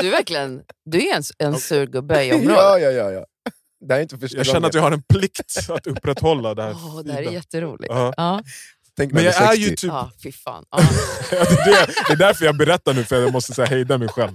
[0.00, 2.56] Du är verkligen du är en, en sur gubbe i området.
[2.56, 3.24] Ja, ja, ja, ja.
[3.88, 4.68] Det är inte första Jag känner gången.
[4.68, 6.72] att jag har en plikt att upprätthålla det här.
[6.72, 7.92] Åh, det här är jätteroligt.
[7.94, 8.14] Ja.
[8.16, 8.42] Ja.
[8.96, 9.62] Tänk Men jag du är 60.
[9.62, 9.88] ju typ...
[9.88, 10.64] Ja, fy fan.
[10.70, 10.78] Ja.
[11.30, 14.08] det, är det, det är därför jag berättar nu, för jag måste här, hejda mig
[14.08, 14.32] själv.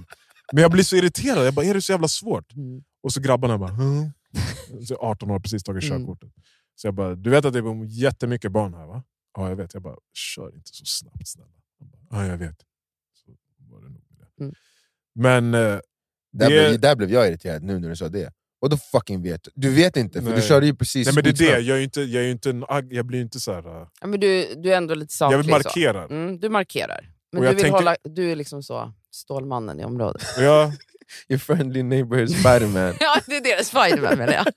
[0.52, 1.46] Men jag blir så irriterad.
[1.46, 2.52] Jag bara, är det så jävla svårt?
[2.52, 2.82] Mm.
[3.02, 3.70] Och så grabbarna bara...
[3.70, 4.10] "Hm?"
[4.88, 6.06] Så 18 år, precis tagit Mm.
[6.80, 9.02] Så jag bara, du vet att det bor jättemycket barn här va?
[9.36, 9.74] Ja, jag vet.
[9.74, 11.50] Jag bara, kör inte så snabbt snälla.
[12.10, 12.56] Ja, jag vet.
[13.14, 13.30] Så
[13.70, 14.44] var det nog med det.
[14.44, 14.54] Mm.
[15.14, 15.80] Men eh, Där,
[16.32, 18.32] det- blev, där blev jag irriterad nu när du sa det.
[18.60, 19.50] Och då fucking vet du.
[19.54, 20.40] Du vet inte, för Nej.
[20.40, 21.60] du körde ju precis nej, men det är det.
[21.60, 23.80] Jag, är inte, jag, är inte en, jag blir inte så här...
[23.82, 25.38] eh, Ja, men du, du är ändå lite saklig.
[25.38, 26.04] Jag vill markera.
[26.04, 27.10] Mm, du markerar.
[27.32, 30.22] Men du, vill tänker- hålla, du är liksom så Stålmannen i området.
[30.38, 30.72] Jag,
[31.28, 32.94] Your friendly neighborhood Spiderman.
[33.00, 34.46] ja, det är deras Spiderman menar jag.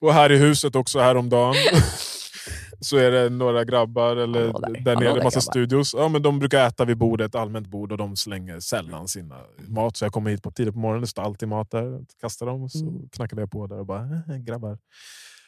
[0.00, 1.54] och här i huset också häromdagen.
[2.80, 4.80] så är det några grabbar, eller Hallå där.
[4.80, 5.40] där nere, där, massa grabbar.
[5.40, 5.94] studios.
[5.94, 9.96] Ja, men de brukar äta vid bordet, allmänt bord, och de slänger sällan sina mat.
[9.96, 12.04] Så jag kommer hit på tidigt på morgonen, det står alltid mat där.
[12.20, 13.08] Kastar dem, och så Mm.
[13.12, 14.78] knackar jag på där och bara "Eh, grabbar.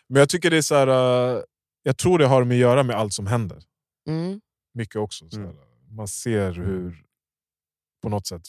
[0.08, 0.86] Men jag tycker det är så här,
[1.36, 1.42] eh,
[1.82, 3.58] jag tror det har med att göra med allt som händer.
[4.08, 4.40] Mm.
[4.74, 5.30] Mycket också.
[5.30, 5.56] Så Mm.
[5.90, 7.04] Man ser hur
[8.02, 8.42] på något sätt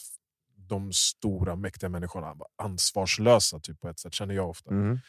[0.56, 4.70] de stora mäktiga människorna var ansvarslösa typ, på ett sätt, känner jag ofta.
[4.70, 5.00] Mm.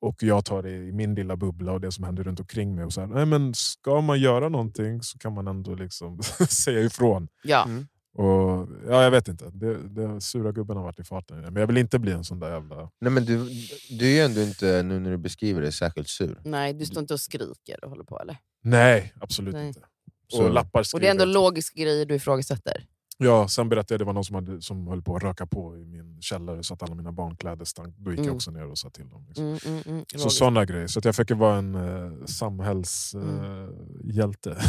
[0.00, 2.84] Och jag tar det i min lilla bubbla och det som händer runt omkring mig.
[2.84, 6.80] Och så här, nej, men ska man göra någonting så kan man ändå liksom säga
[6.80, 7.28] ifrån.
[7.42, 7.64] Ja.
[7.64, 7.86] Mm.
[8.18, 11.40] Och, ja, jag vet inte, det, det, sura gubben har varit i farten.
[11.40, 12.90] Men jag vill inte bli en sån där jävla...
[13.00, 13.48] Nej, men du,
[13.98, 16.40] du är ju ändå inte, nu när du beskriver det, särskilt sur.
[16.44, 18.36] Nej, du står inte och skriker och håller på eller?
[18.62, 19.66] Nej, absolut Nej.
[19.68, 19.80] inte.
[20.28, 21.34] Så Och- lappar Och det är ändå skriver.
[21.40, 22.84] logiska grejer du ifrågasätter.
[23.18, 25.46] Ja, sen berättade jag att det var någon som, hade, som höll på att röka
[25.46, 27.94] på i min källare så att alla mina barnkläder stank.
[27.98, 28.36] Då gick jag Mm.
[28.36, 29.24] också ner och sa till dem.
[29.28, 29.44] Liksom.
[29.44, 30.86] Mm, mm, mm, Så sådana grejer.
[30.86, 34.56] Så att jag försöker vara en uh, samhällshjälte.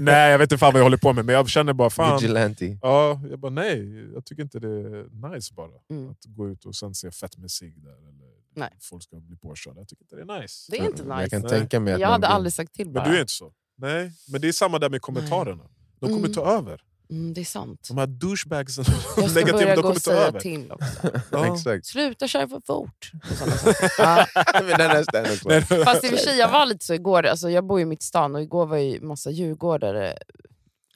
[0.00, 2.20] nej, jag vet inte fan vad jag håller på med, men jag känner bara fan.
[2.20, 2.78] Vigilante.
[2.82, 5.70] Ja, jag bara nej, jag tycker inte det är nice bara.
[5.90, 6.10] Mm.
[6.10, 7.90] Att gå ut och sen se fett med sig där.
[8.08, 8.70] Eller Nej.
[8.80, 9.80] folk ska bli påkörda.
[9.80, 10.72] Jag tycker inte det är nice.
[10.72, 11.30] Det är inte Men Jag nice.
[11.36, 11.50] kan Nej.
[11.50, 13.08] tänka mig att Jag hade blir- aldrig sagt till Men bara.
[13.10, 13.52] du är inte så.
[13.78, 15.64] Nej, men det är samma där med kommentarerna.
[16.00, 16.32] De kommer Mm.
[16.32, 16.80] ta över.
[17.10, 17.86] Mm, det är sant.
[17.88, 18.84] De här douchebagsen,
[19.16, 20.40] Jag ska börja de gå kommer och ta säga över.
[20.40, 21.10] till också.
[21.30, 21.54] Ja.
[21.54, 21.86] Exakt.
[21.86, 23.10] Sluta köra för fort.
[24.62, 27.26] men den är Fast i och för sig, jag var lite så igår.
[27.26, 30.14] Alltså, jag bor ju mitt i stan och igår var ju massa djurgårdare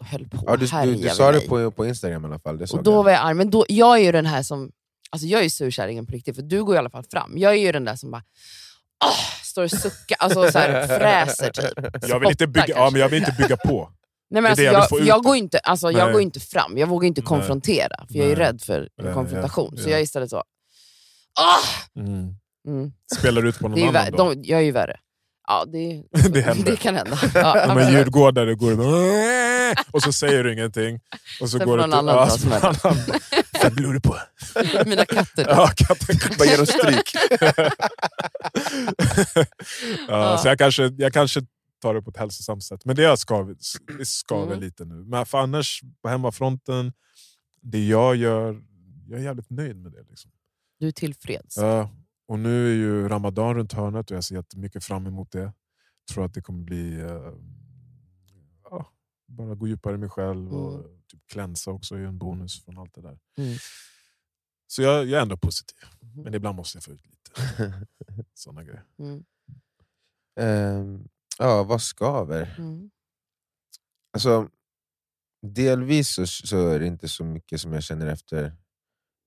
[0.00, 2.62] och höll på Ja, du, du, du sa det på, på Instagram i alla fall.
[2.72, 3.02] Och då jag.
[3.02, 3.34] var jag arg.
[3.34, 4.70] Men då, jag är ju den här som...
[5.10, 7.32] Alltså jag är ju surkärringen på riktigt, för du går i alla fall fram.
[7.38, 8.22] Jag är ju den där som bara...
[9.04, 12.08] "Åh", står och suckar, alltså så här, fräser typ.
[12.08, 13.90] jag, vill inte bygga, ja, men jag vill inte bygga på.
[14.30, 17.22] Nej, men alltså, jag jag, går inte, alltså, jag går inte fram, jag vågar inte
[17.22, 19.72] konfrontera, för jag är rädd för en Nej, konfrontation.
[19.76, 19.90] ja, Så ja.
[19.90, 20.36] jag är istället så...
[20.36, 22.00] Ah!
[22.00, 22.34] Mm.
[22.68, 22.92] Mm.
[23.18, 24.10] Spelar ut på någon annan värre.
[24.10, 24.16] då.
[24.34, 24.96] De, jag är ju värre.
[25.48, 26.70] Ja, det, Det händer.
[26.70, 27.18] det kan hända.
[27.34, 27.92] Ja, Ja, men absolut.
[27.98, 28.80] djurgårdare går in
[29.90, 31.00] och så säger du ingenting.
[31.40, 32.74] Och så Sen går någon annan ja, ta så smällen.
[32.82, 33.20] annan-
[33.62, 34.16] Vad glor du på?
[34.86, 35.46] Mina katter.
[35.48, 37.12] Ja, katten Bara ge dem stryk.
[40.08, 41.40] ja, så jag kanske, jag kanske
[41.84, 42.84] tar det på ett hälsosamt sätt.
[42.84, 43.56] Men det har skav,
[43.98, 44.60] det skaver Mm.
[44.60, 44.94] lite nu.
[45.04, 46.92] Men för annars, på hemmafronten,
[47.60, 48.64] det jag gör,
[49.08, 50.02] jag är jävligt nöjd med det.
[50.02, 50.30] Liksom.
[50.78, 51.56] Du är tillfreds.
[51.56, 51.90] Ja,
[52.26, 55.52] och nu är ju Ramadan runt hörnet och jag ser jättemycket fram emot det.
[56.12, 57.00] tror att det kommer bli...
[57.00, 57.32] eh,
[58.70, 58.92] ja,
[59.28, 62.94] bara gå djupare i mig själv och typ klänsa också är en bonus från allt
[62.94, 63.18] det där.
[63.38, 63.56] Mm.
[64.66, 65.76] Så jag, jag är ändå positiv.
[66.24, 67.30] Men ibland måste jag få ut lite
[68.34, 68.84] sådana grejer.
[68.98, 69.24] Mm.
[70.40, 72.54] Ehm, ja, vad skaver?
[72.58, 72.90] Mm.
[74.12, 74.48] Alltså,
[75.42, 78.56] delvis så, så är det inte så mycket som jag känner efter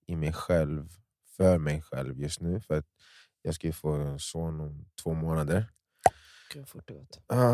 [0.07, 0.89] i mig själv,
[1.37, 2.61] för mig själv just nu.
[2.61, 2.85] För att
[3.41, 5.71] jag ska ju få en son om två månader.
[6.53, 7.19] Gud vad fort det gått.
[7.27, 7.53] Ah,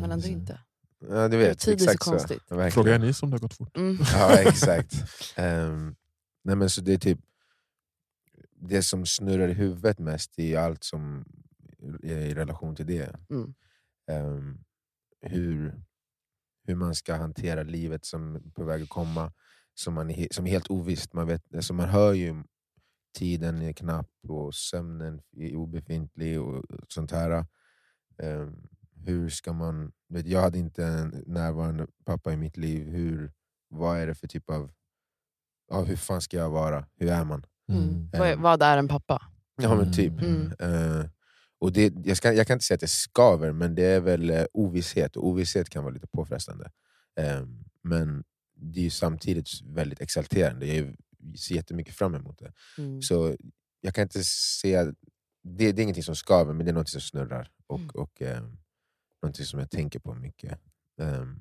[0.00, 0.60] Men ändå inte.
[1.08, 2.10] ja, du vet, Tid är så exakt så.
[2.10, 2.42] konstigt.
[2.48, 2.70] Verkligen.
[2.72, 3.76] Frågar jag ni som det har gått fort?
[3.76, 3.98] Mm.
[4.12, 4.94] Ja, exakt.
[5.36, 5.96] Ehm,
[6.44, 7.18] nej, men så det är typ
[8.60, 11.24] det som snurrar i huvudet mest i allt som
[12.02, 13.16] är i relation till det.
[13.30, 13.54] Mm.
[14.08, 14.64] Ehm,
[15.20, 15.82] hur,
[16.64, 19.32] hur man ska hantera livet som är på väg att komma,
[19.74, 21.12] som, man är, som är helt ovisst.
[21.12, 22.44] Man, vet, alltså man hör ju
[23.14, 27.46] tiden är knapp och sömnen är obefintlig och sånt här.
[28.18, 28.68] Ehm,
[29.04, 29.92] hur ska man...
[30.08, 32.88] Vet, jag hade inte en närvarande pappa i mitt liv.
[32.88, 33.32] Hur,
[33.68, 34.70] vad är det för typ av...
[35.70, 36.86] Ja, hur fan ska jag vara?
[36.96, 37.46] Hur är man?
[37.68, 38.10] Mm.
[38.12, 38.20] Eh.
[38.20, 39.22] Vad, vad är en pappa?
[39.56, 40.20] Ja men typ.
[40.20, 40.52] Mm.
[40.58, 41.10] Eh,
[41.58, 44.30] och det, jag, ska, jag kan inte säga att det skaver, men det är väl
[44.30, 45.16] eh, ovisshet.
[45.16, 46.70] Och ovisshet kan vara lite påfrestande.
[47.20, 47.46] Eh,
[47.82, 50.66] men det är ju samtidigt väldigt exalterande.
[50.66, 50.96] Jag
[51.38, 52.52] ser jättemycket fram emot det.
[52.78, 53.02] Mm.
[53.02, 53.36] Så
[53.80, 54.84] jag kan inte säga...
[55.42, 57.50] Det, det är ingenting som skaver, men det är något som snurrar.
[57.66, 57.90] Och, Mm.
[57.94, 58.22] och
[59.22, 60.58] någonting som jag tänker på mycket.
[61.00, 61.36] Ehm,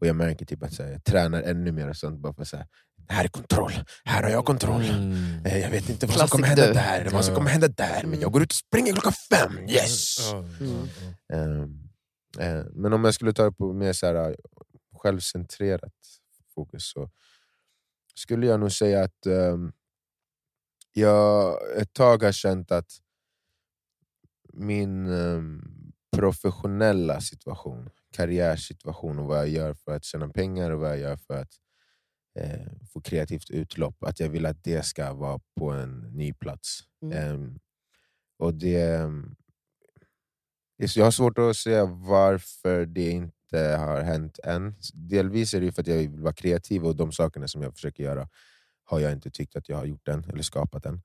[0.00, 2.42] och jag märker typ att så här, jag tränar ännu mer och sånt, bara för
[2.42, 2.66] att säga
[3.08, 3.72] det här är kontroll,
[4.04, 4.84] här har jag kontroll.
[4.84, 5.46] Mm.
[5.46, 6.72] Eh, Jag vet inte vad som kommer hända du.
[6.72, 10.18] där, vad som kommer hända där, men jag går ut och springer klockan fem, yes!
[10.32, 10.88] Mm.
[11.28, 11.36] ja.
[11.36, 11.88] Ehm,
[12.38, 14.34] eh, men om jag skulle ta det på mer så här, eh,
[14.96, 15.92] självcentrerat
[16.54, 17.10] fokus så
[18.14, 19.72] skulle jag nog säga att ehm,
[20.92, 22.90] jag ett tag har känt att
[24.52, 25.62] min ehm,
[26.16, 31.16] professionella situation, karriärsituation och vad jag gör för att tjäna pengar och vad jag gör
[31.16, 31.50] för att
[32.38, 36.80] eh, få kreativt utlopp, att jag vill att det ska vara på en ny plats.
[37.02, 37.18] Mm.
[37.18, 37.58] Ehm,
[38.38, 39.08] och det,
[40.88, 44.74] så- jag har svårt att säga varför det inte har hänt än.
[44.94, 48.04] Delvis är det för att jag vill vara kreativ och de sakerna som jag försöker
[48.04, 48.28] göra
[48.84, 51.02] har jag inte tyckt att jag har gjort än, eller skapat än.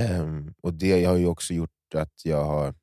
[0.00, 2.74] Ehm, och det har ju också gjort att jag har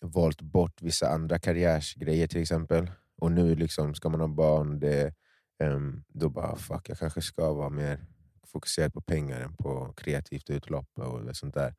[0.00, 2.90] valt bort vissa andra karriärsgrejer till exempel.
[3.20, 5.14] Och nu liksom ska man ha barn, det,
[5.62, 8.06] um, då bara fuck, jag kanske ska vara mer
[8.46, 11.74] fokuserad på pengar än på kreativt utlopp och sånt där.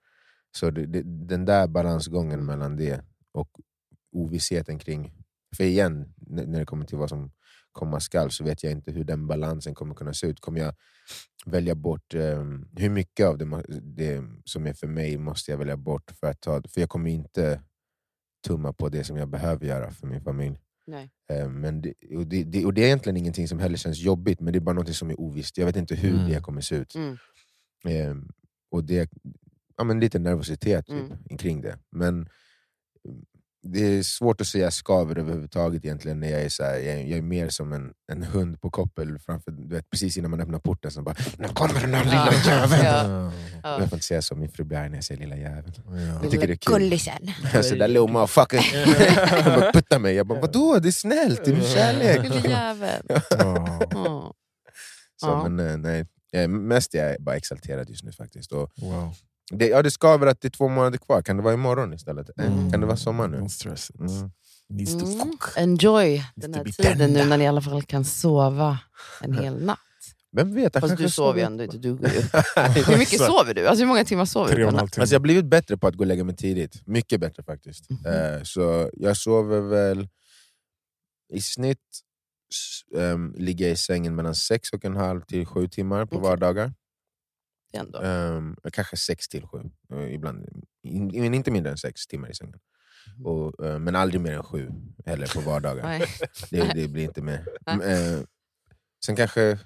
[0.58, 3.50] Så det, det, den där balansgången mellan det och
[4.12, 5.14] ovissheten kring...
[5.58, 7.32] För igen, när det kommer till vad som
[7.72, 10.40] komma skall så vet jag inte hur den balansen kommer kunna se ut.
[10.40, 10.76] Kommer jag
[11.46, 12.14] välja bort...
[12.14, 16.12] ehm, hur mycket av det, det som är för mig måste jag välja bort?
[16.20, 17.62] För, att ta, för jag kommer inte
[18.41, 20.60] tumma på det som jag behöver göra för min familj.
[20.88, 21.10] Nej.
[21.32, 24.39] Eh, men det, och, det, det, och det är egentligen ingenting som heller känns jobbigt,
[24.39, 25.58] men det är bara något som är ovisst.
[25.58, 26.30] Jag vet inte hur Mm.
[26.30, 26.95] det kommer se ut.
[26.95, 27.17] Mm.
[27.86, 28.15] Eh,
[28.71, 29.10] och det
[29.77, 31.38] ja, men lite nervositet typ, Mm.
[31.38, 31.77] kring det.
[31.91, 32.30] Men
[33.63, 37.04] det är svårt att säga skaver överhuvudtaget egentligen när jag är så här, jag, är-
[37.04, 40.41] jag är mer som en, en hund på koppel framför, du vet, precis innan man
[40.41, 40.91] öppnar porten.
[40.91, 42.86] Så bara, nu kommer den där lilla jäveln!
[42.86, 43.32] Ja.
[43.63, 43.80] Ja.
[43.80, 45.74] Jag får inte säga så, min fru blir arg när jag säger lilla jäveln.
[45.86, 45.91] Ja.
[46.24, 46.74] Jag tycker det är kul.
[46.74, 47.32] Gullisen.
[47.63, 48.86] Så där little motherfucker.
[49.43, 50.15] Han bara puttar mig.
[50.15, 50.80] Jag bara, vadå?
[50.80, 52.24] Det är snällt, det är min kärlek.
[52.24, 53.02] Lille jävel.
[53.10, 53.80] Ja.
[53.91, 54.34] Ja.
[55.21, 55.50] Så, Ja.
[55.50, 56.06] men, eh, nej.
[56.47, 58.52] Mest är jag bara exalterad just nu faktiskt.
[58.52, 59.13] Och Wow.
[59.52, 62.30] Det, ja, det skaver att det är två månader kvar, kan det vara imorgon istället?
[62.40, 62.72] Eh, Mm.
[62.72, 63.38] Kan det vara sommar nu?
[63.38, 63.48] Mm.
[64.10, 64.32] Mm.
[65.56, 67.26] Enjoy den här tiden nu tender.
[67.26, 68.78] när ni i alla fall kan sova
[69.22, 69.80] en hel natt.
[70.32, 70.74] Vem vet?
[70.76, 71.78] jag Fast du sover ju ändå inte.
[71.78, 72.08] Du går.
[72.92, 73.68] Hur mycket sover du?
[73.68, 74.66] Alltså hur många timmar sover du.
[74.68, 76.88] Alltså, jag har blivit bättre på att gå och lägga mig tidigt.
[76.88, 77.90] Mycket bättre faktiskt.
[77.90, 78.06] Mhm.
[78.06, 80.08] Eh, så jag sover väl
[81.34, 81.78] i snitt
[82.98, 86.30] ehm, ligger jag i sängen mellan sex och en halv till sju timmar på Okej.
[86.30, 86.74] vardagar.
[87.74, 88.00] Ändå.
[88.00, 89.60] Um, kanske sex till sju.
[89.94, 92.60] Eh, ibland, in, men inte mindre än sex timmar i sängen.
[93.18, 93.26] Mhm.
[93.26, 94.70] Och, eh, men aldrig mer än sju
[95.06, 96.06] heller på vardagar.
[96.50, 97.48] Det, det blir inte mer.
[97.66, 98.20] Mm, eh,
[99.06, 99.60] sen kanske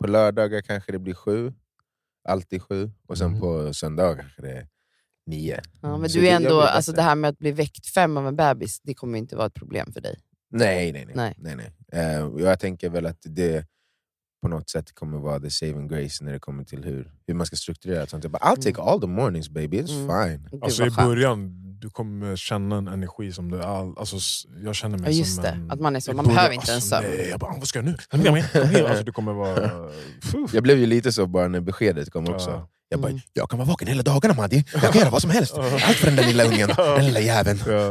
[0.00, 1.52] på lördagar kanske det blir sju.
[2.28, 2.90] Alltid sju.
[3.08, 3.40] Och sen Mhm.
[3.40, 4.68] på söndagar kanske det är
[5.26, 5.60] nio.
[5.82, 8.28] Ja, men Så du är ändå, alltså det här med att bli väckt fem av
[8.28, 10.20] en bebis, det kommer inte vara ett problem för dig.
[10.50, 11.14] Nej, nej, nej.
[11.16, 11.34] Nej.
[11.56, 11.70] nej.
[11.92, 13.66] nej, jag tänker väl att det
[14.46, 17.46] på något sätt kommer vara the saving grace när det kommer till hur, hur man
[17.46, 18.24] ska strukturera sånt.
[18.24, 20.08] Jag bara, I'll take all the mornings baby, it's Mm.
[20.08, 20.60] fine.
[20.62, 24.16] Alltså i början, du kommer känna en energi som du all, alltså,
[24.64, 25.48] Jag känner mig Ja, just som det.
[25.50, 25.70] en...
[25.70, 27.06] Att man är så, man början, behöver inte en alltså, sömn.
[27.16, 27.96] Nej, jag bara, vad ska jag nu?
[28.10, 28.86] Kom igen, kom igen.
[28.86, 29.70] Alltså, du kommer vara...
[30.22, 30.46] Fuh.
[30.52, 32.50] Jag blev ju lite så bara när beskedet kom också.
[32.50, 32.68] Ja.
[32.88, 33.20] Jag bara, Mm.
[33.32, 35.54] jag kan vara vaken hela dagarna Maddi, jag kan göra vad som helst.
[35.58, 37.58] Allt för den där lilla ungen, den lilla jäveln.
[37.66, 37.88] Ja.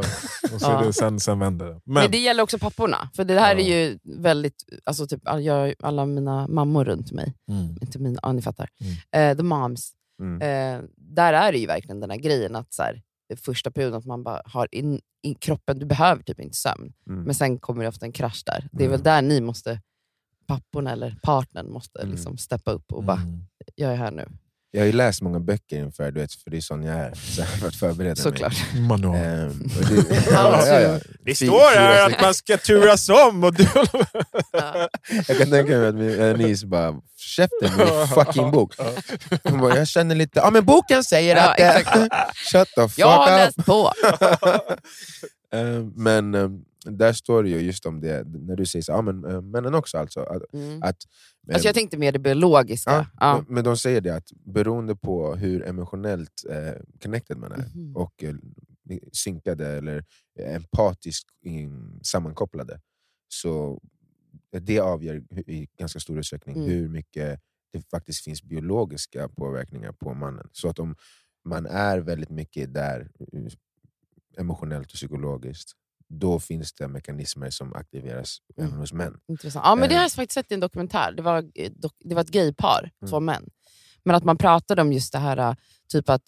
[0.54, 1.72] Och så det, sen, sen vänder det.
[1.72, 3.10] Men, Men det gäller också papporna.
[3.16, 3.62] För det här Ja.
[3.62, 7.78] är ju väldigt, alltså typ, jag, alla mina mammor runt mig, mm.
[7.82, 8.70] inte mina, ja, ni fattar,
[9.12, 9.32] Mm.
[9.32, 10.42] eh, the moms, Mm.
[10.42, 13.02] eh, där är det ju verkligen den här grejen att så här,
[13.46, 16.94] första perioden att man bara har in, i kroppen, du behöver typ inte sömn.
[17.10, 17.24] Mm.
[17.24, 18.68] Men sen kommer det ofta en krasch där.
[18.72, 19.04] Det är väl Mm.
[19.04, 19.82] där ni måste,
[20.48, 22.12] papporna eller partnern måste Mm.
[22.12, 23.46] liksom steppa upp och bara, Mm.
[23.76, 24.28] jag är här nu.
[24.76, 27.14] Jag har ju läst många böcker inför, du vet, för det är sån jag är,
[27.16, 28.56] så här, för att förbereda Såklart.
[28.80, 29.12] Manual.
[29.14, 29.26] mig.
[29.26, 31.00] Ehm, och det, ja, ja, ja.
[31.26, 33.68] Det står här att man ska turas om och du...
[34.52, 34.90] Ja.
[35.28, 38.74] Jag kan tänka mig att min Anis bara, käften med din fucking bok.
[39.44, 41.60] Hon bara, jag känner lite, ja men boken säger Ja, att...
[41.60, 42.14] exakt.
[42.52, 43.30] Shut the fuck Jag har up!
[43.56, 43.92] läst på.
[45.54, 46.50] Eh, men eh,
[46.92, 49.74] där står det ju just om det, när du säger så, ja, men, eh, männen
[49.76, 50.20] också alltså.
[50.20, 50.84] Att, Mm.
[50.84, 50.98] att,
[51.50, 52.92] eh, Alltså jag tänkte mer det biologiska.
[52.92, 53.36] ja, Ja.
[53.48, 57.96] Men, men de säger det att beroende på hur emotionellt eh, connected man är, Mhm.
[57.96, 58.36] och eh,
[59.12, 60.06] synkade eller
[60.40, 62.82] empatiskt in, sammankopplade,
[63.28, 63.82] så
[64.52, 66.70] det avgör i ganska stor utsträckning Mm.
[66.70, 67.40] hur mycket
[67.74, 70.48] det faktiskt finns biologiska påverkningar på mannen.
[70.52, 70.96] Så att om
[71.46, 73.42] man är väldigt mycket där eh,
[74.38, 75.72] emotionellt och psykologiskt,
[76.20, 78.70] då finns det mekanismer som aktiveras Mm.
[78.70, 79.14] även hos män.
[79.28, 79.66] Intressant.
[79.66, 79.98] Ja, men det Eh.
[80.00, 81.12] har jag faktiskt sett i en dokumentär.
[81.18, 81.72] Det var, eh,
[82.04, 83.10] det var ett gaypar, Mm.
[83.12, 83.50] två män.
[84.04, 85.54] Men att man pratade om just det här, eh,
[85.92, 86.24] typ att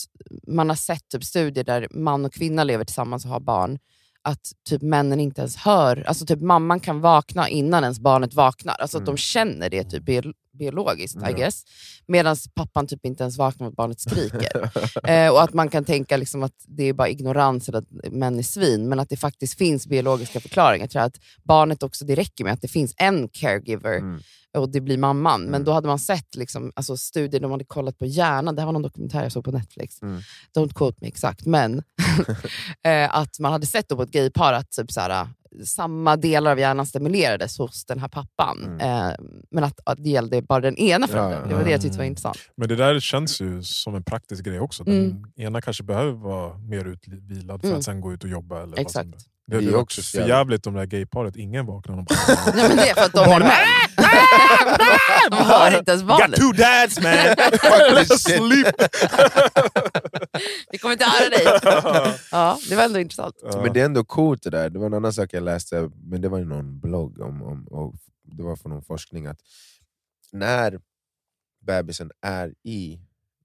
[0.48, 3.80] man har sett typ studier där man och kvinna lever tillsammans och har barn.
[4.22, 8.76] Att typ männen inte ens hör, alltså typ mamman kan vakna innan ens barnet vaknar.
[8.80, 9.16] Alltså att Mm.
[9.16, 10.10] de känner det typ
[10.58, 11.32] bio- biologiskt, I Ja.
[11.32, 11.64] guess.
[12.08, 14.70] Medan pappan typ inte ens vaknar när barnet skriker.
[15.10, 18.40] Eh, och att man kan tänka liksom att det är bara ignorans eller att män
[18.40, 20.84] är svin, men att det faktiskt finns biologiska förklaringar.
[20.84, 24.20] Jag tror att barnet också, det räcker med att det finns en caregiver Mm.
[24.58, 25.42] och det blir mamman.
[25.42, 25.64] Men Mm.
[25.64, 28.74] då hade man sett liksom, alltså, studier, de hade kollat på hjärnan, det här var
[28.74, 30.22] någon dokumentär jag såg på Netflix, Mm.
[30.58, 31.84] don't quote me exakt, men
[32.84, 35.28] eh, att man hade sett då på ett gaypar att typ, så här,
[35.66, 38.64] samma delar av hjärnan stimulerades hos den här pappan.
[38.64, 38.80] Mm.
[38.80, 39.16] Eh,
[39.52, 41.40] men att, att det gällde bara den ena föräldern.
[41.44, 42.38] Ja, det var det jag tyckte var intressant.
[42.58, 44.84] Men det där känns ju som en praktisk grej också.
[44.84, 45.24] Den Mm.
[45.38, 47.78] ena kanske behöver vara mer utvilad för Mm.
[47.80, 48.64] att sen gå ut och jobba.
[48.64, 48.96] Eller Exakt.
[48.96, 50.86] Vad som, det, Det är det är också också så för jävligt om det här
[50.88, 51.96] gayparet, ingen vaknar.
[51.96, 52.06] De
[52.56, 53.50] Nej, men det är för att de är män.
[55.30, 56.40] De hör inte ens Got barnet.
[56.40, 57.36] two dads man!
[58.20, 58.68] Sleep!
[60.72, 61.44] Vi kommer inte höra dig.
[62.32, 63.36] Ja, det var ändå intressant.
[63.42, 63.62] Ja.
[63.64, 64.70] Men det är ändå coolt det där.
[64.70, 67.68] Det var en annan sak jag läste, men det var i någon blogg, om, om,
[67.68, 69.40] och det var från någon forskning, att
[70.32, 70.80] när
[71.66, 73.00] bebisen är i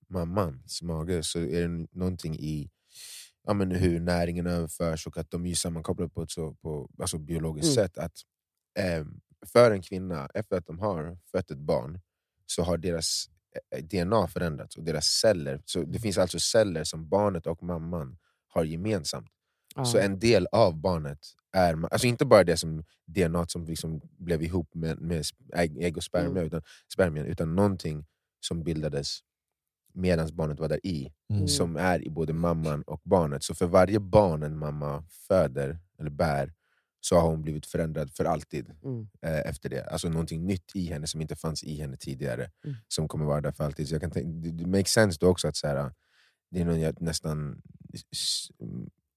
[0.09, 2.71] mammans mage så är det någonting i
[3.47, 7.19] ja, men hur näringen överförs och att de är sammankopplade på ett så på, alltså
[7.19, 7.89] biologiskt Mm.
[7.89, 7.99] sätt.
[7.99, 8.13] att
[8.79, 9.05] eh,
[9.47, 12.01] För en kvinna, efter att de har fött ett barn,
[12.47, 13.27] så har deras
[13.77, 15.63] eh, DNA förändrats och deras celler.
[15.65, 18.19] Så det finns alltså celler som barnet och mamman
[18.49, 19.29] har gemensamt.
[19.75, 19.85] Ja.
[19.85, 21.19] Så en del av barnet
[21.53, 25.25] är, alltså inte bara det som DNA som liksom blev ihop med, med
[25.55, 26.47] ägg och spermia, Mm.
[26.47, 26.63] utan,
[26.93, 28.07] spermien, utan någonting
[28.41, 29.19] som bildades
[29.95, 31.49] medan barnet var där i, Mm.
[31.49, 33.43] som är i både mamman och barnet.
[33.45, 36.53] Så för varje barn en mamma föder, eller bär,
[37.05, 39.09] så har hon blivit förändrad för alltid Mm.
[39.23, 39.85] eh, efter det.
[39.87, 42.77] Alltså någonting nytt i henne som inte fanns i henne tidigare, Mm.
[42.89, 43.89] som kommer vara där för alltid.
[43.89, 45.93] Så jag kan tänka, det, det makes sense då också att så här,
[46.51, 47.63] det är någon nästan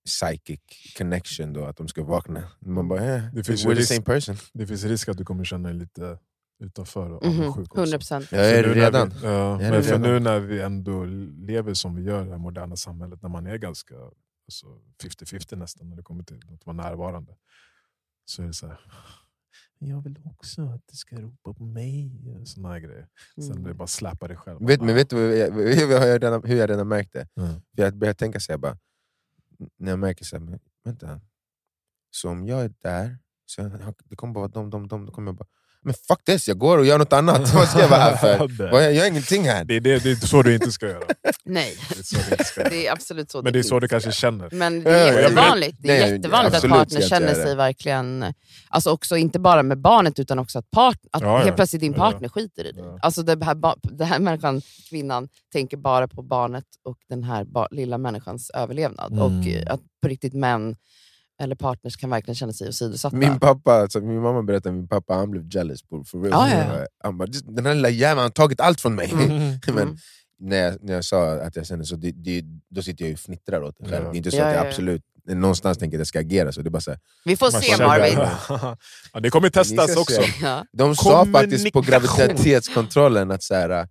[0.05, 0.59] psychic
[0.97, 2.43] connection då, att de ska vakna.
[2.59, 4.35] Man bara, eh, Det finns we're the risk- same person.
[4.53, 6.19] Det finns risk att du kommer känna dig lite
[6.63, 7.81] utanför och Mhm, avundsjuk också.
[7.81, 8.31] 100 procent.
[8.31, 9.09] Jag är det redan.
[9.09, 10.01] Vi, ja, men det för redan.
[10.01, 11.03] nu när vi ändå
[11.47, 13.95] lever som vi gör i det här moderna samhället, när man är ganska
[14.47, 14.67] alltså,
[15.03, 17.35] 50-50 nästan när det kommer till att vara närvarande,
[18.25, 18.79] så är det så här.
[19.79, 22.11] Jag vill också att du ska ropa på mig.
[22.45, 23.07] Såna här grejer.
[23.35, 23.63] Sen Mm.
[23.63, 24.67] det bara släppa dig själv.
[24.67, 27.27] Vet, men vet du vad jag, hur jag redan, hur jag redan märkt det?
[27.35, 27.61] Mm.
[27.71, 28.77] Jag börjar tänka så här, bara,
[29.77, 31.21] när jag märker så här, men, vänta,
[32.11, 35.11] så om jag är där, så jag, det kommer bara vara de, de, de, då
[35.11, 35.47] kommer jag bara,
[35.85, 37.53] men fuck this, jag går och gör något annat.
[37.53, 38.81] Vad ska jag vara här för?
[38.81, 39.65] Jag gör ingenting här.
[39.65, 41.03] Det, är det, det är så du inte ska göra.
[41.45, 42.69] Nej, Det är så du inte ska göra.
[42.69, 44.49] det är absolut så Men det är så du kanske känner.
[44.51, 48.25] Men det Ja, är ja, jättevanligt, det är Nej, jättevanligt att partner känner sig verkligen...
[48.69, 51.43] Alltså också inte bara med barnet, utan också att, part, att Ja, ja.
[51.43, 52.83] helt plötsligt din Ja, partner skiter i dig.
[52.85, 52.97] Ja.
[53.01, 53.57] Alltså det här,
[53.97, 59.11] det här människan, kvinnan, tänker bara på barnet och den här lilla människans överlevnad.
[59.13, 59.23] Mm.
[59.23, 60.75] Och att på riktigt män
[61.41, 63.15] eller partners kan verkligen känna sig åsidosatta.
[63.15, 65.83] Min pappa, alltså, min mamma berättade att min pappa han blev jealous.
[65.83, 66.49] På, for real.
[66.49, 66.85] Ja, ja.
[67.03, 69.11] Han bara, "Just- den här lilla jäveln har tagit allt från mig.
[69.11, 69.29] Mm.
[69.67, 69.97] Men Mm.
[70.39, 73.13] när, jag, när jag sa att jag kände så, det, det, då sitter jag ju
[73.13, 74.05] och fnittrar åt det själv.
[74.05, 74.11] Ja.
[74.11, 74.69] Det är inte så Ja, att jag ja, ja.
[74.69, 76.61] absolut någonstans tänker att jag ska agera så.
[76.61, 78.19] Det är bara så här, Vi får se känner- Marvin.
[79.13, 80.21] ja, det kommer testas också.
[80.41, 80.65] Ja.
[80.73, 83.87] De sa faktiskt på graviditetskontrollen att så här,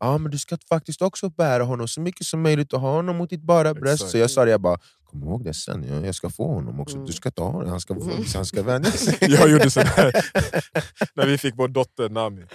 [0.00, 3.16] ja, men du ska faktiskt också bära honom så mycket som möjligt och ha honom
[3.16, 3.94] mot ditt bara bröst.
[3.94, 4.10] Exakt.
[4.10, 4.78] Så jag sa det, jag bara,
[5.08, 6.96] kom ihåg det sen, jag, jag ska få honom också.
[6.96, 7.06] Mm.
[7.06, 8.24] Du ska ta honom, han ska, Mm.
[8.34, 9.16] han ska vänja sig.
[9.32, 10.12] Jag gjorde sådär
[11.14, 12.46] när vi fick vår dotter Nami.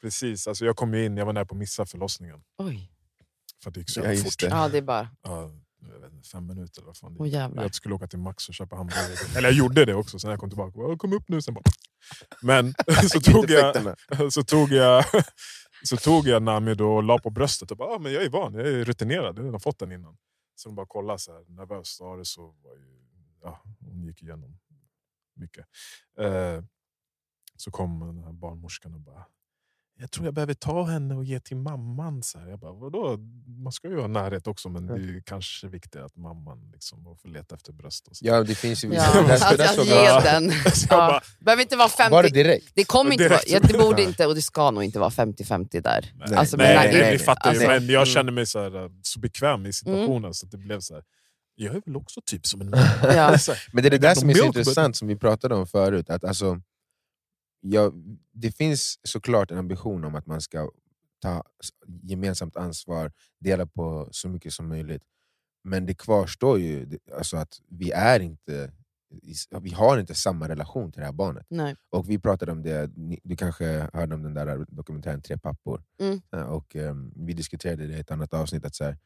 [0.00, 2.40] Precis, alltså jag kom in, jag var nära på att missa förlossningen.
[2.58, 2.90] Oj.
[3.62, 4.38] För det gick så Ja, fort.
[4.40, 4.46] det.
[4.46, 5.08] Ja, det är bara...
[5.22, 5.50] Ja,
[5.92, 7.62] jag vet inte, fem minuter eller vad fan jävlar.
[7.62, 9.36] Jag skulle åka till Max och köpa hamburgare.
[9.38, 10.78] Eller jag gjorde det också, sen när jag kom tillbaka.
[10.78, 11.62] Jag kom upp nu, sen bara...
[12.42, 12.74] Men
[13.10, 13.76] så tog jag,
[14.32, 15.04] så tog jag,
[15.84, 18.30] så tog jag Nami då och la på bröstet och bara, ah, men jag är
[18.30, 20.16] van, jag är rutinerad, jag har redan fått den innan.
[20.56, 23.06] Så de bara kollade så här, nervöst var det så var ju,
[23.42, 24.58] ja, hon gick igenom
[25.34, 25.66] mycket.
[26.18, 26.64] Eh,
[27.56, 29.26] så kom den här barnmorskan och bara,
[29.98, 32.22] jag tror jag behöver ta henne och ge till mamman.
[32.22, 32.48] Så här.
[32.48, 33.16] Jag bara, vadå?
[33.46, 37.16] Man ska ju ha närhet också men det är ju kanske viktigt att mamman liksom
[37.22, 38.08] får leta efter bröst.
[38.08, 38.26] Och så.
[38.26, 38.94] Ja, det finns ju...
[38.94, 40.52] Ja, där- att, att ge den.
[40.74, 41.20] Så Ja.
[41.40, 42.10] behöver inte vara 50...
[42.12, 42.66] Var det direkt?
[42.74, 43.50] Det kommer inte vara, Direkt.
[43.50, 46.12] ja, det borde inte och det ska nog inte vara 50-50 där.
[46.14, 48.06] nej, Alltså, nej, nej, nej, vi fattar ju, alltså, men jag mm.
[48.06, 51.02] kände mig så, här, så bekväm i situationen så att det blev så här.
[51.54, 52.80] Jag är väl också typ som en man.
[53.02, 53.38] Ja.
[53.46, 56.10] Så Men det är det där som är så intressant som vi pratade om förut.
[56.10, 56.60] Att alltså,
[57.70, 57.92] ja,
[58.32, 60.70] det finns såklart en ambition om att man ska
[61.18, 61.44] ta
[62.02, 65.02] gemensamt ansvar, dela på så mycket som möjligt.
[65.64, 68.72] Men det kvarstår ju alltså att vi är inte
[69.60, 71.46] vi har inte samma relation till det här barnet.
[71.48, 71.76] Nej.
[71.90, 72.90] Och vi pratade om det,
[73.24, 75.84] du kanske hörde om den där dokumentären Tre pappor?
[76.00, 76.48] Mm.
[76.48, 78.98] Och ehm, Vi diskuterade det i ett annat avsnitt, att så här,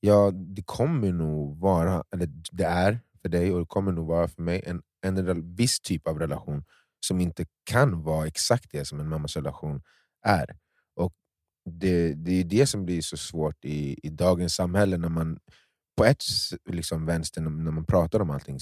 [0.00, 4.28] ja, det kommer nog vara, eller det är för dig och det kommer nog vara
[4.28, 6.64] för mig, en, en viss typ av relation
[7.00, 9.82] som inte kan vara exakt det som en mammas relation
[10.26, 10.56] är.
[10.96, 11.12] Och
[11.70, 15.38] Det, det är det som blir så svårt i, i dagens samhälle, när man
[15.96, 16.24] på ett
[16.70, 18.58] liksom vänster, när, man pratar om allting,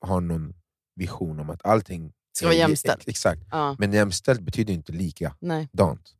[0.00, 0.54] har någon
[0.94, 3.08] vision om att allting Ska vara jämställt.
[3.08, 3.42] Exakt.
[3.50, 3.76] Ja.
[3.78, 5.36] Men jämställt betyder inte likadant.
[5.40, 5.68] Nej.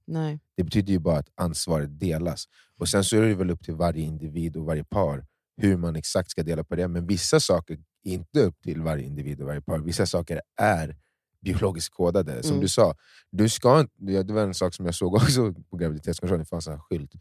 [0.07, 0.41] Nej.
[0.57, 2.45] Det betyder ju bara att ansvaret delas.
[2.79, 5.27] Och Sen så är det väl upp till varje individ och varje par
[5.57, 6.89] hur man exakt ska dela på det.
[6.89, 9.79] Men vissa saker är inte upp till varje individ och varje par.
[9.79, 10.97] Vissa saker är
[11.41, 12.43] biologiskt kodade.
[12.43, 12.61] Som Mm.
[12.61, 12.95] du sa,
[13.31, 16.67] du ska inte, det var en sak som jag såg också på graviditetskontrollen, det fanns
[16.69, 17.13] en skylt.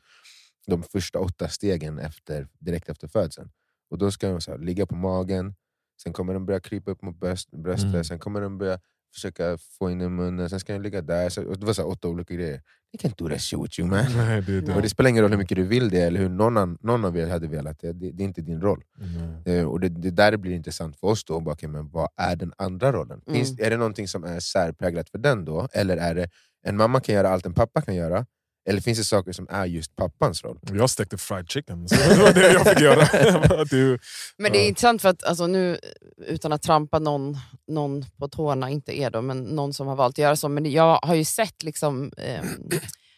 [0.68, 3.52] De första åtta stegen efter, direkt efter födseln.
[3.90, 5.56] Och Då ska de så här, ligga på magen,
[6.04, 8.04] sen kommer de börja krypa upp mot bröst, bröstet, Mm.
[8.04, 8.80] sen kommer de börja
[9.14, 11.30] försöka få in i munnen, sen ska de ligga där.
[11.30, 12.62] Så, det var så här, åtta olika grejer.
[12.94, 14.06] You can't do that shit with you man.
[14.16, 14.76] Nej, det det.
[14.76, 17.06] Och det spelar ingen roll hur mycket du vill det, eller hur någon, an, någon
[17.06, 17.94] av er hade velat det.
[17.94, 18.84] Det, det är inte din roll.
[19.46, 19.58] Nej.
[19.58, 21.40] Eh, och det, det där blir intressant för oss då.
[21.40, 23.22] Bara, okay, men vad är den andra rollen?
[23.28, 23.38] Mm.
[23.38, 25.68] Finns, är det någonting som är särpräglat för den då?
[25.74, 26.30] Eller är det
[26.64, 28.26] en mamma kan göra allt en pappa kan göra?
[28.70, 30.60] Eller finns det saker som är just pappans roll?
[30.74, 33.64] Jag stekte fried chicken, så det var det jag fick göra.
[33.70, 34.00] du,
[34.38, 34.68] Men det är Ja.
[34.68, 35.80] intressant för att alltså nu,
[36.28, 37.38] utan att trampa någon,
[37.68, 40.50] någon på tårna, inte er då, men någon som har valt att göra så.
[40.50, 42.42] Men jag har ju sett liksom, eh,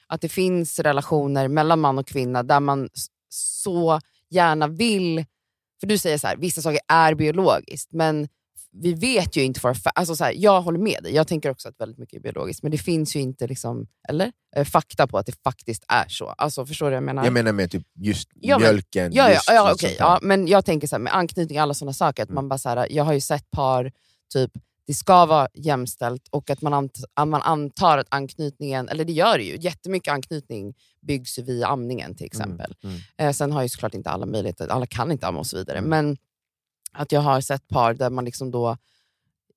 [0.07, 2.89] att det finns relationer mellan man och kvinna där man
[3.29, 5.25] så gärna vill
[5.79, 8.27] för du säger så här, vissa saker är biologiskt, men
[8.72, 11.70] vi vet ju inte för alltså så här, Jag håller med dig, jag tänker också
[11.70, 14.32] att väldigt mycket är biologiskt, men det finns ju inte liksom, eller?
[14.55, 16.26] Eh, fakta på att det faktiskt är så.
[16.30, 17.24] Alltså, förstår du vad jag menar?
[17.24, 19.13] Jag menar med typ just Ja, men- mjölken.
[19.13, 19.95] Ja, ja, ja, där.
[19.99, 22.36] ja, men jag tänker så här, med anknytning och alla sådana saker, att Mm.
[22.36, 23.91] man bara så här, jag har ju sett par,
[24.34, 24.51] typ,
[24.88, 29.13] det ska vara jämställt och att man, ant, att man antar att anknytningen, eller det
[29.13, 32.76] gör det ju, jättemycket anknytning byggs via amningen till exempel.
[32.84, 33.30] Mm, mm.
[33.30, 35.78] Eh, sen har ju såklart inte alla möjligheter, alla kan inte amma och så vidare,
[35.78, 35.89] Mm.
[35.89, 36.17] men
[36.93, 38.77] att jag har sett par där man liksom då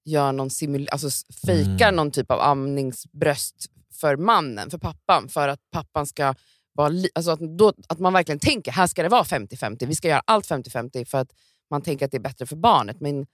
[0.05, 1.09] gör någon simul alltså
[1.47, 1.97] fejkar Mm.
[1.97, 3.66] någon typ av amningsbröst
[4.01, 6.35] för mannen, för pappan, för att pappan ska
[6.72, 10.09] vara alltså att, då, att man verkligen tänker här ska det vara 50-50, vi ska
[10.09, 11.28] göra allt 50-50 för att
[11.70, 13.01] man tänker att det är bättre för barnet.
[13.01, 13.26] Men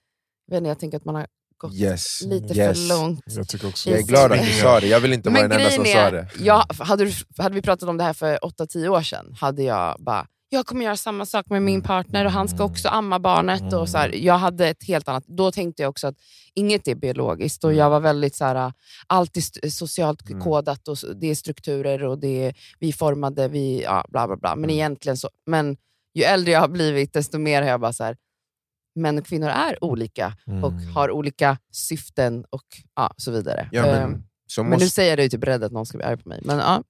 [0.51, 1.27] jag, jag tänker att man har
[1.57, 2.21] gått Yes.
[2.21, 2.79] lite yes.
[2.89, 3.21] för långt.
[3.25, 5.51] Jag tycker också Jag är glad att du sa det, jag vill inte vara den
[5.59, 6.27] enda som sa är, det.
[6.39, 9.95] jag, hade, du, hade vi pratat om det här för 8-10 år sedan, hade jag
[9.99, 13.73] bara jag kommer göra samma sak med min partner och han ska också amma barnet.
[13.73, 15.23] Och så här, jag hade ett helt annat...
[15.27, 16.15] Då tänkte jag också att
[16.53, 18.73] inget är biologiskt och jag var väldigt så här,
[19.07, 20.41] allt är socialt Mm.
[20.43, 24.55] kodat och det är strukturer och det är, vi formade, vi, ja, bla bla bla.
[24.55, 24.75] Men Mm.
[24.75, 25.29] egentligen så...
[25.45, 25.77] Men
[26.13, 28.17] ju äldre jag har blivit, desto mer har jag bara så här,
[28.95, 30.33] män och kvinnor är olika
[30.63, 30.95] och Mm.
[30.95, 32.63] har olika syften och
[32.95, 33.69] ja, så vidare.
[33.71, 34.89] Ja, Ehm, men, så men nu måste...
[34.89, 36.39] säger jag det ju typ rädd att någon ska bli arg på mig.
[36.43, 36.83] Men, ja.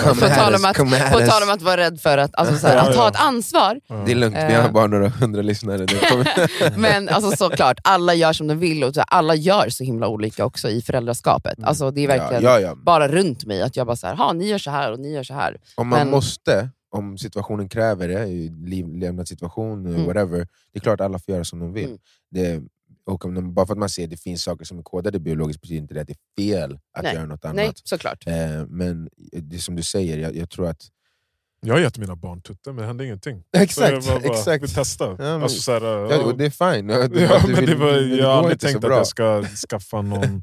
[0.00, 0.76] Come på tal om att-
[1.12, 3.20] På tal om att vara rädd för att, alltså, så här, Ja, att ta ett
[3.20, 3.80] ansvar.
[4.06, 4.62] Det är lugnt, vi Eh.
[4.62, 5.86] har bara några hundra lyssnare.
[6.76, 10.68] Men alltså, såklart, alla gör som de vill och alla gör så himla olika också
[10.68, 11.58] i föräldraskapet.
[11.62, 12.74] Alltså, det är verkligen ja, ja, ja.
[12.74, 15.12] bara runt mig att jag bara så här, "Ha, ni gör så här och ni
[15.12, 15.56] gör så här.
[15.76, 18.26] Om man Men- måste, om situationen kräver det,
[18.68, 20.06] liv, levnadssituation, Mm.
[20.06, 20.38] whatever,
[20.72, 21.84] det är klart alla får göra som de vill.
[21.84, 21.98] Mm.
[22.30, 22.62] Det,
[23.06, 25.60] och om, bara för att man ser att det finns saker som är kodade biologiskt
[25.62, 27.14] betyder inte det att det är fel att Nej.
[27.14, 27.56] göra något annat.
[27.56, 28.26] Nej, såklart.
[28.26, 30.82] Eh, men det är som du säger, jag, jag tror att...
[31.60, 33.42] Jag har gett mina barn tutte men det hände ingenting.
[33.52, 34.64] Exakt, så jag bara, exakt.
[34.64, 35.16] Vi testar.
[35.18, 36.88] men- alltså, så här, Ja, och det är fine.
[36.88, 39.06] Ja, du- Ja, du men vill- det var, det jag har aldrig tänkt att jag
[39.06, 40.24] ska skaffa någon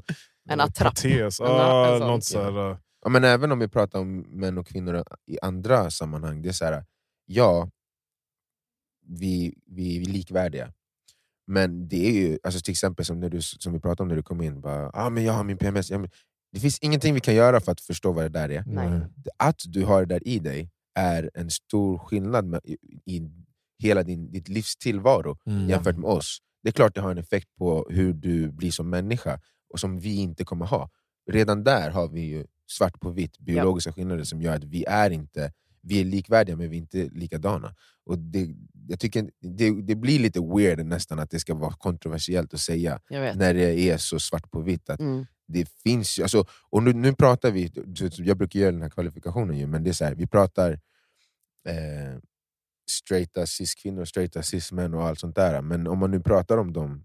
[0.50, 0.94] En eh, attrapp.
[0.94, 1.40] protes.
[1.40, 4.18] En- Ah, en sån, något så här, eh, Ja, men även om vi pratar om
[4.20, 6.84] män och kvinnor i andra sammanhang, det är så här,
[7.26, 7.68] ja,
[9.06, 10.72] vi, vi är likvärdiga.
[11.46, 14.16] Men det är ju, alltså till exempel som, när du, som vi pratade om när
[14.16, 15.90] du kom in, bara, ah, men jag har min PMS.
[15.90, 16.10] Ja, men,
[16.52, 18.64] det finns ingenting vi kan göra för att förstå vad det där är.
[18.66, 19.00] Nej.
[19.36, 22.76] Att du har det där i dig är en stor skillnad med, i,
[23.06, 23.30] i
[23.78, 25.68] hela din, ditt livs tillvaro Mm.
[25.68, 26.38] jämfört med oss.
[26.62, 29.40] Det är klart det har en effekt på hur du blir som människa,
[29.72, 30.90] och som vi inte kommer ha.
[31.30, 35.10] Redan där har vi ju svart på vitt biologiska skillnader som gör att vi är
[35.10, 35.52] inte
[35.86, 37.74] vi är likvärdiga men vi är inte likadana.
[38.06, 38.54] Och det,
[38.88, 43.00] jag tycker det, det blir lite weird nästan att det ska vara kontroversiellt att säga
[43.36, 44.90] när det är så svart på vitt.
[44.90, 45.26] Att Mm.
[45.46, 47.72] det finns ju, alltså, och nu, nu pratar vi,
[48.18, 50.72] jag brukar göra den här kvalifikationen, ju, men det är så här, vi pratar
[51.68, 52.18] eh,
[52.90, 55.62] straighta cis-kvinnor, straighta cis-män och allt sånt där.
[55.62, 57.04] Men om man nu pratar om de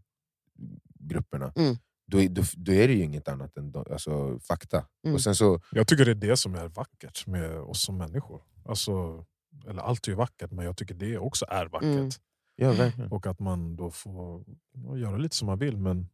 [0.99, 1.75] grupperna, Mm.
[2.07, 4.85] då, då, då är det ju inget annat än de, alltså, fakta.
[5.03, 5.15] Mm.
[5.15, 8.41] Och sen så, Jag tycker det är det som är vackert med oss som människor.
[8.65, 9.25] Alltså,
[9.69, 11.83] eller allt är ju vackert, men jag tycker det också är vackert.
[11.95, 12.09] Mm.
[12.55, 13.11] ja, verkligen.
[13.11, 14.43] Och att man då får
[14.85, 16.07] ja, göra lite som man vill, men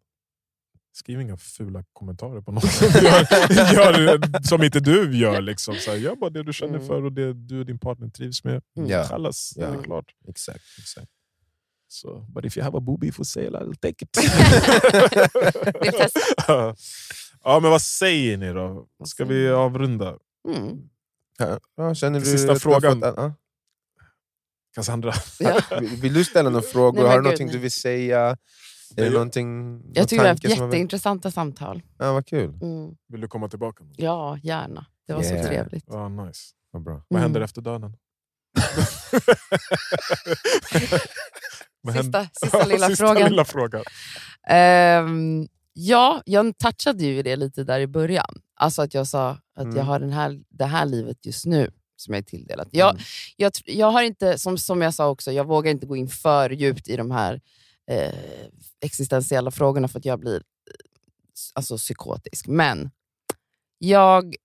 [0.93, 5.41] skriv inga fula kommentarer på något som, gör, gör, som inte du gör.
[5.41, 5.75] Liksom.
[5.75, 6.87] Så här, gör bara det du känner Mm.
[6.87, 8.61] för och det du och din partner trivs med.
[8.77, 8.89] Mm.
[8.89, 9.03] Ja.
[9.07, 9.81] Kallas, det är Ja.
[9.83, 10.05] klart.
[10.27, 11.07] Exakt, exakt.
[11.87, 14.17] Så, but if you have a boobie for sale, I'll take it.
[17.43, 18.87] Ja, men vad säger ni då?
[19.05, 20.17] Ska vi avrunda?
[20.43, 20.51] Ja,
[21.75, 22.99] ja, känner du Sista du frågan.
[23.01, 23.33] ja.
[24.75, 25.13] Cassandra?
[25.39, 25.59] Ja.
[25.79, 27.01] Vill, vill du ställa några frågor?
[27.01, 27.55] Nej, har du gud, någonting nej.
[27.55, 28.19] du vill säga?
[28.19, 28.37] Är
[28.95, 31.81] det Jag- någonting, någon Jag tycker vi har haft jätteintressanta samtal.
[31.99, 32.49] Ja, vad kul.
[32.61, 32.95] Mm.
[33.07, 33.83] Vill du komma tillbaka?
[33.97, 34.85] Ja, gärna.
[35.07, 35.41] Det var Yeah.
[35.41, 35.85] så trevligt.
[35.87, 36.41] Ja, nice.
[36.71, 36.93] Vad bra.
[36.93, 37.21] Vad Mm.
[37.21, 37.97] händer efter döden?
[42.01, 43.29] Sista, sista lilla sista frågan.
[43.29, 43.83] lilla frågan.
[44.47, 48.41] Ehm, ja, jag touchade ju det lite där i början.
[48.55, 49.77] Alltså att jag sa att Mm.
[49.77, 52.67] jag har den här, det här livet just nu som jag är tilldelat.
[52.71, 53.03] Jag, Mm.
[53.37, 56.49] jag, jag har inte, som, som jag sa också, jag vågar inte gå in för
[56.49, 57.41] djupt i de här
[57.91, 58.47] eh,
[58.81, 60.41] existentiella frågorna för att jag blir eh,
[61.53, 62.47] alltså, psykotisk.
[62.47, 62.91] Men
[63.77, 64.35] jag,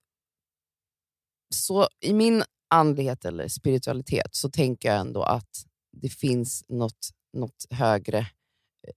[1.55, 7.65] så i min andlighet eller spiritualitet så tänker jag ändå att det finns något, något
[7.69, 8.27] högre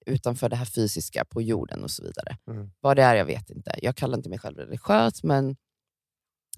[0.06, 2.36] utanför det här fysiska på jorden och så vidare.
[2.48, 2.70] Mm.
[2.80, 3.74] Vad det är, jag vet inte.
[3.82, 5.56] Jag kallar inte mig själv religiös, men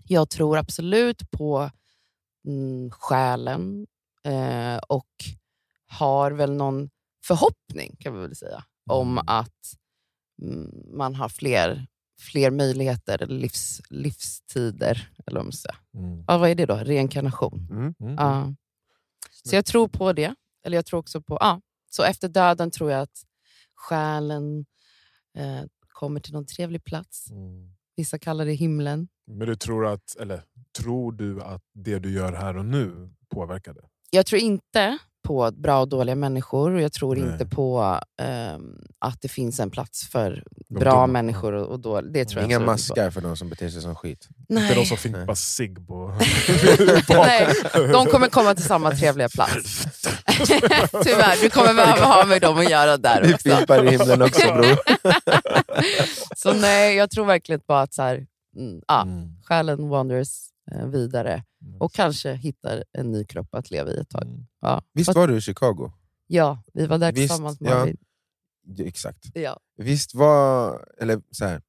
[0.05, 1.71] jag tror absolut på
[2.47, 3.87] mm, själen
[4.25, 5.11] eh, och
[5.87, 6.91] har väl någon
[7.25, 9.25] förhoppning, kan vi väl säga, om Mm.
[9.29, 9.75] att
[10.43, 11.87] mm, man har fler,
[12.21, 15.11] fler möjligheter, eller livs, livstider.
[15.27, 16.05] Eller vad, man.
[16.05, 16.25] Mm.
[16.29, 16.75] Ja, vad är det då?
[16.77, 17.69] Reinkarnation.
[17.71, 17.95] Mm.
[18.01, 18.15] Mm.
[18.15, 18.55] Ja.
[19.45, 20.35] Så jag tror på det.
[20.65, 21.39] Eller jag tror också på...
[21.41, 21.61] Ja.
[21.91, 23.23] Så efter döden tror jag att
[23.75, 24.67] själen
[25.37, 27.31] eh, kommer till någon trevlig plats.
[27.31, 27.75] Mm.
[27.97, 29.09] Vissa kallar det himlen.
[29.27, 30.43] Men du tror, att, eller,
[30.79, 33.89] tror du att det du gör här och nu påverkar det?
[34.11, 37.33] Jag tror inte på bra och dåliga människor och jag tror Nej.
[37.33, 41.07] inte på ehm, att det finns en plats för De bra dumma.
[41.07, 42.13] människor och, och dåliga.
[42.13, 42.65] Det tror jag Inga på.
[42.67, 44.29] maskar för de som beter sig som skit.
[44.49, 44.87] Inte de Nej.
[44.87, 46.09] som fimpar cigg på...
[47.09, 47.49] Nej,
[47.93, 49.85] de kommer komma till samma trevliga plats.
[51.05, 53.49] Tyvärr, du kommer behöva ha med dem att göra där Vi också.
[53.57, 54.77] fimpar i himlen också bror.
[56.37, 59.29] Så nej, jag tror verkligen på att så här, mm, ja, Mm.
[59.45, 60.29] själen wanders
[60.73, 61.43] eh, vidare
[61.81, 64.23] och kanske hittar en ny kropp att leva i ett tag.
[64.23, 64.47] Mm.
[64.67, 65.93] Ja, Visst var du i Chicago?
[66.27, 67.79] ja vi var där Visst, tillsammans med ja.
[67.79, 67.97] Marvin.
[68.63, 69.25] Ja, exakt.
[69.35, 69.61] Ja.
[69.77, 71.63] Visst var, eller så här,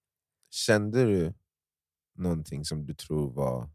[0.52, 1.34] kände du
[2.18, 3.70] någonting som du tror var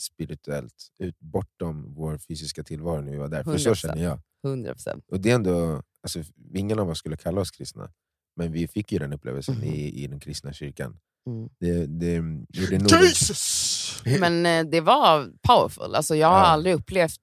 [0.00, 3.44] spirituellt ut, bortom vår fysiska tillvaro när vi var där?
[3.44, 3.74] För så 100%.
[3.74, 4.20] känner jag.
[4.44, 5.04] 100 procent.
[5.10, 6.22] Och det är ändå, alltså,
[6.54, 7.92] ingen av oss skulle kalla oss kristna,
[8.36, 9.64] men vi fick ju den upplevelsen Mhm.
[9.64, 10.98] i, i den kristna kyrkan.
[11.26, 11.48] Mm.
[11.58, 13.02] Det, det nog...
[13.02, 14.02] Jesus!
[14.20, 15.94] Men eh, det var powerful.
[15.94, 16.44] Alltså, jag har Ja.
[16.44, 17.20] aldrig upplevt...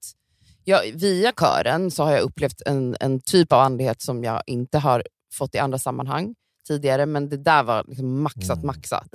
[0.64, 4.78] Jag, via kören så har jag upplevt en, en typ av andlighet som jag inte
[4.78, 5.02] har
[5.34, 6.34] fått i andra sammanhang
[6.68, 8.66] tidigare, men det där var liksom maxat, Mm.
[8.66, 9.08] maxat.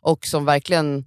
[0.00, 1.04] Och som verkligen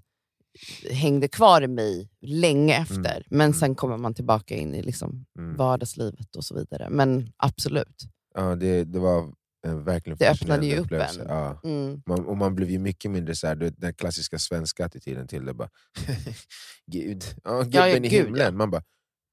[0.92, 2.96] hängde kvar i mig länge efter.
[3.16, 3.24] Mm.
[3.30, 3.54] Men Mm.
[3.54, 5.56] sen kommer man tillbaka in i liksom Mm.
[5.56, 6.90] vardagslivet och så vidare.
[6.90, 8.02] Men absolut.
[8.36, 9.32] Ja, det, det var
[9.68, 11.26] en verkligen Det öppnade ju upp en.
[11.28, 11.60] Ja.
[11.64, 12.02] Mm.
[12.06, 15.54] Man, och man blev ju mycket mindre så här, den klassiska svenska attityden till det.
[15.54, 15.70] Bara,
[16.92, 18.46] Gud, ja, gubben ja, i gud, himlen.
[18.46, 18.52] ja.
[18.52, 18.84] Man bara,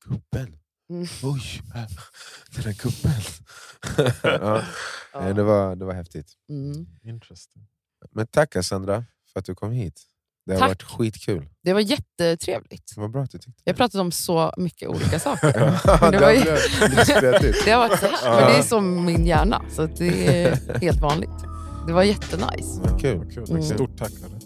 [0.05, 0.59] gubben?
[0.91, 1.07] Mm.
[1.23, 1.63] Oj,
[2.55, 3.23] den där gubben.
[4.23, 4.63] ja,
[5.13, 5.33] Ja.
[5.33, 6.33] det, var, det var häftigt.
[6.51, 6.87] Mm.
[7.03, 7.63] Interesting.
[8.11, 10.03] Men tack Cassandra för att du kom hit.
[10.47, 10.69] Det har Tack.
[10.69, 11.49] varit skitkul.
[11.65, 12.93] Det var jättetrevligt.
[12.95, 15.53] Det var bra att du tyckte har pratat om så mycket olika saker.
[16.01, 17.53] Det det var har ju-.
[17.65, 21.01] Det har varit så här, men det är som min hjärna, så det är helt
[21.01, 21.31] vanligt.
[21.87, 22.81] Det var jättenice.
[23.01, 23.31] Kul.
[23.35, 23.51] Kul.
[23.51, 23.63] Mm.
[23.63, 24.13] Stort tack.
[24.21, 24.39] Kalle.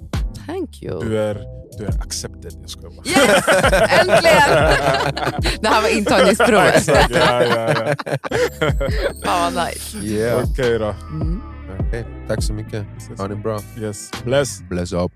[0.47, 1.01] Thank you.
[1.01, 1.35] Du är,
[1.79, 2.53] du är accepted.
[2.61, 3.07] Jag skojar bara.
[3.07, 3.45] Yes!
[4.01, 4.51] Äntligen!
[5.61, 6.75] Det här var intagningsprovet.
[6.77, 7.95] Exakt, ja, ja, ja.
[9.25, 9.99] Fan vad nice.
[9.99, 10.45] Yeah.
[10.45, 10.95] Okej då.
[11.11, 11.43] Mm.
[11.81, 12.87] Okej, Tack så mycket.
[13.19, 13.61] Ha det bra.
[13.81, 14.11] Yes.
[14.25, 14.61] Bless.
[14.61, 15.13] Bless up.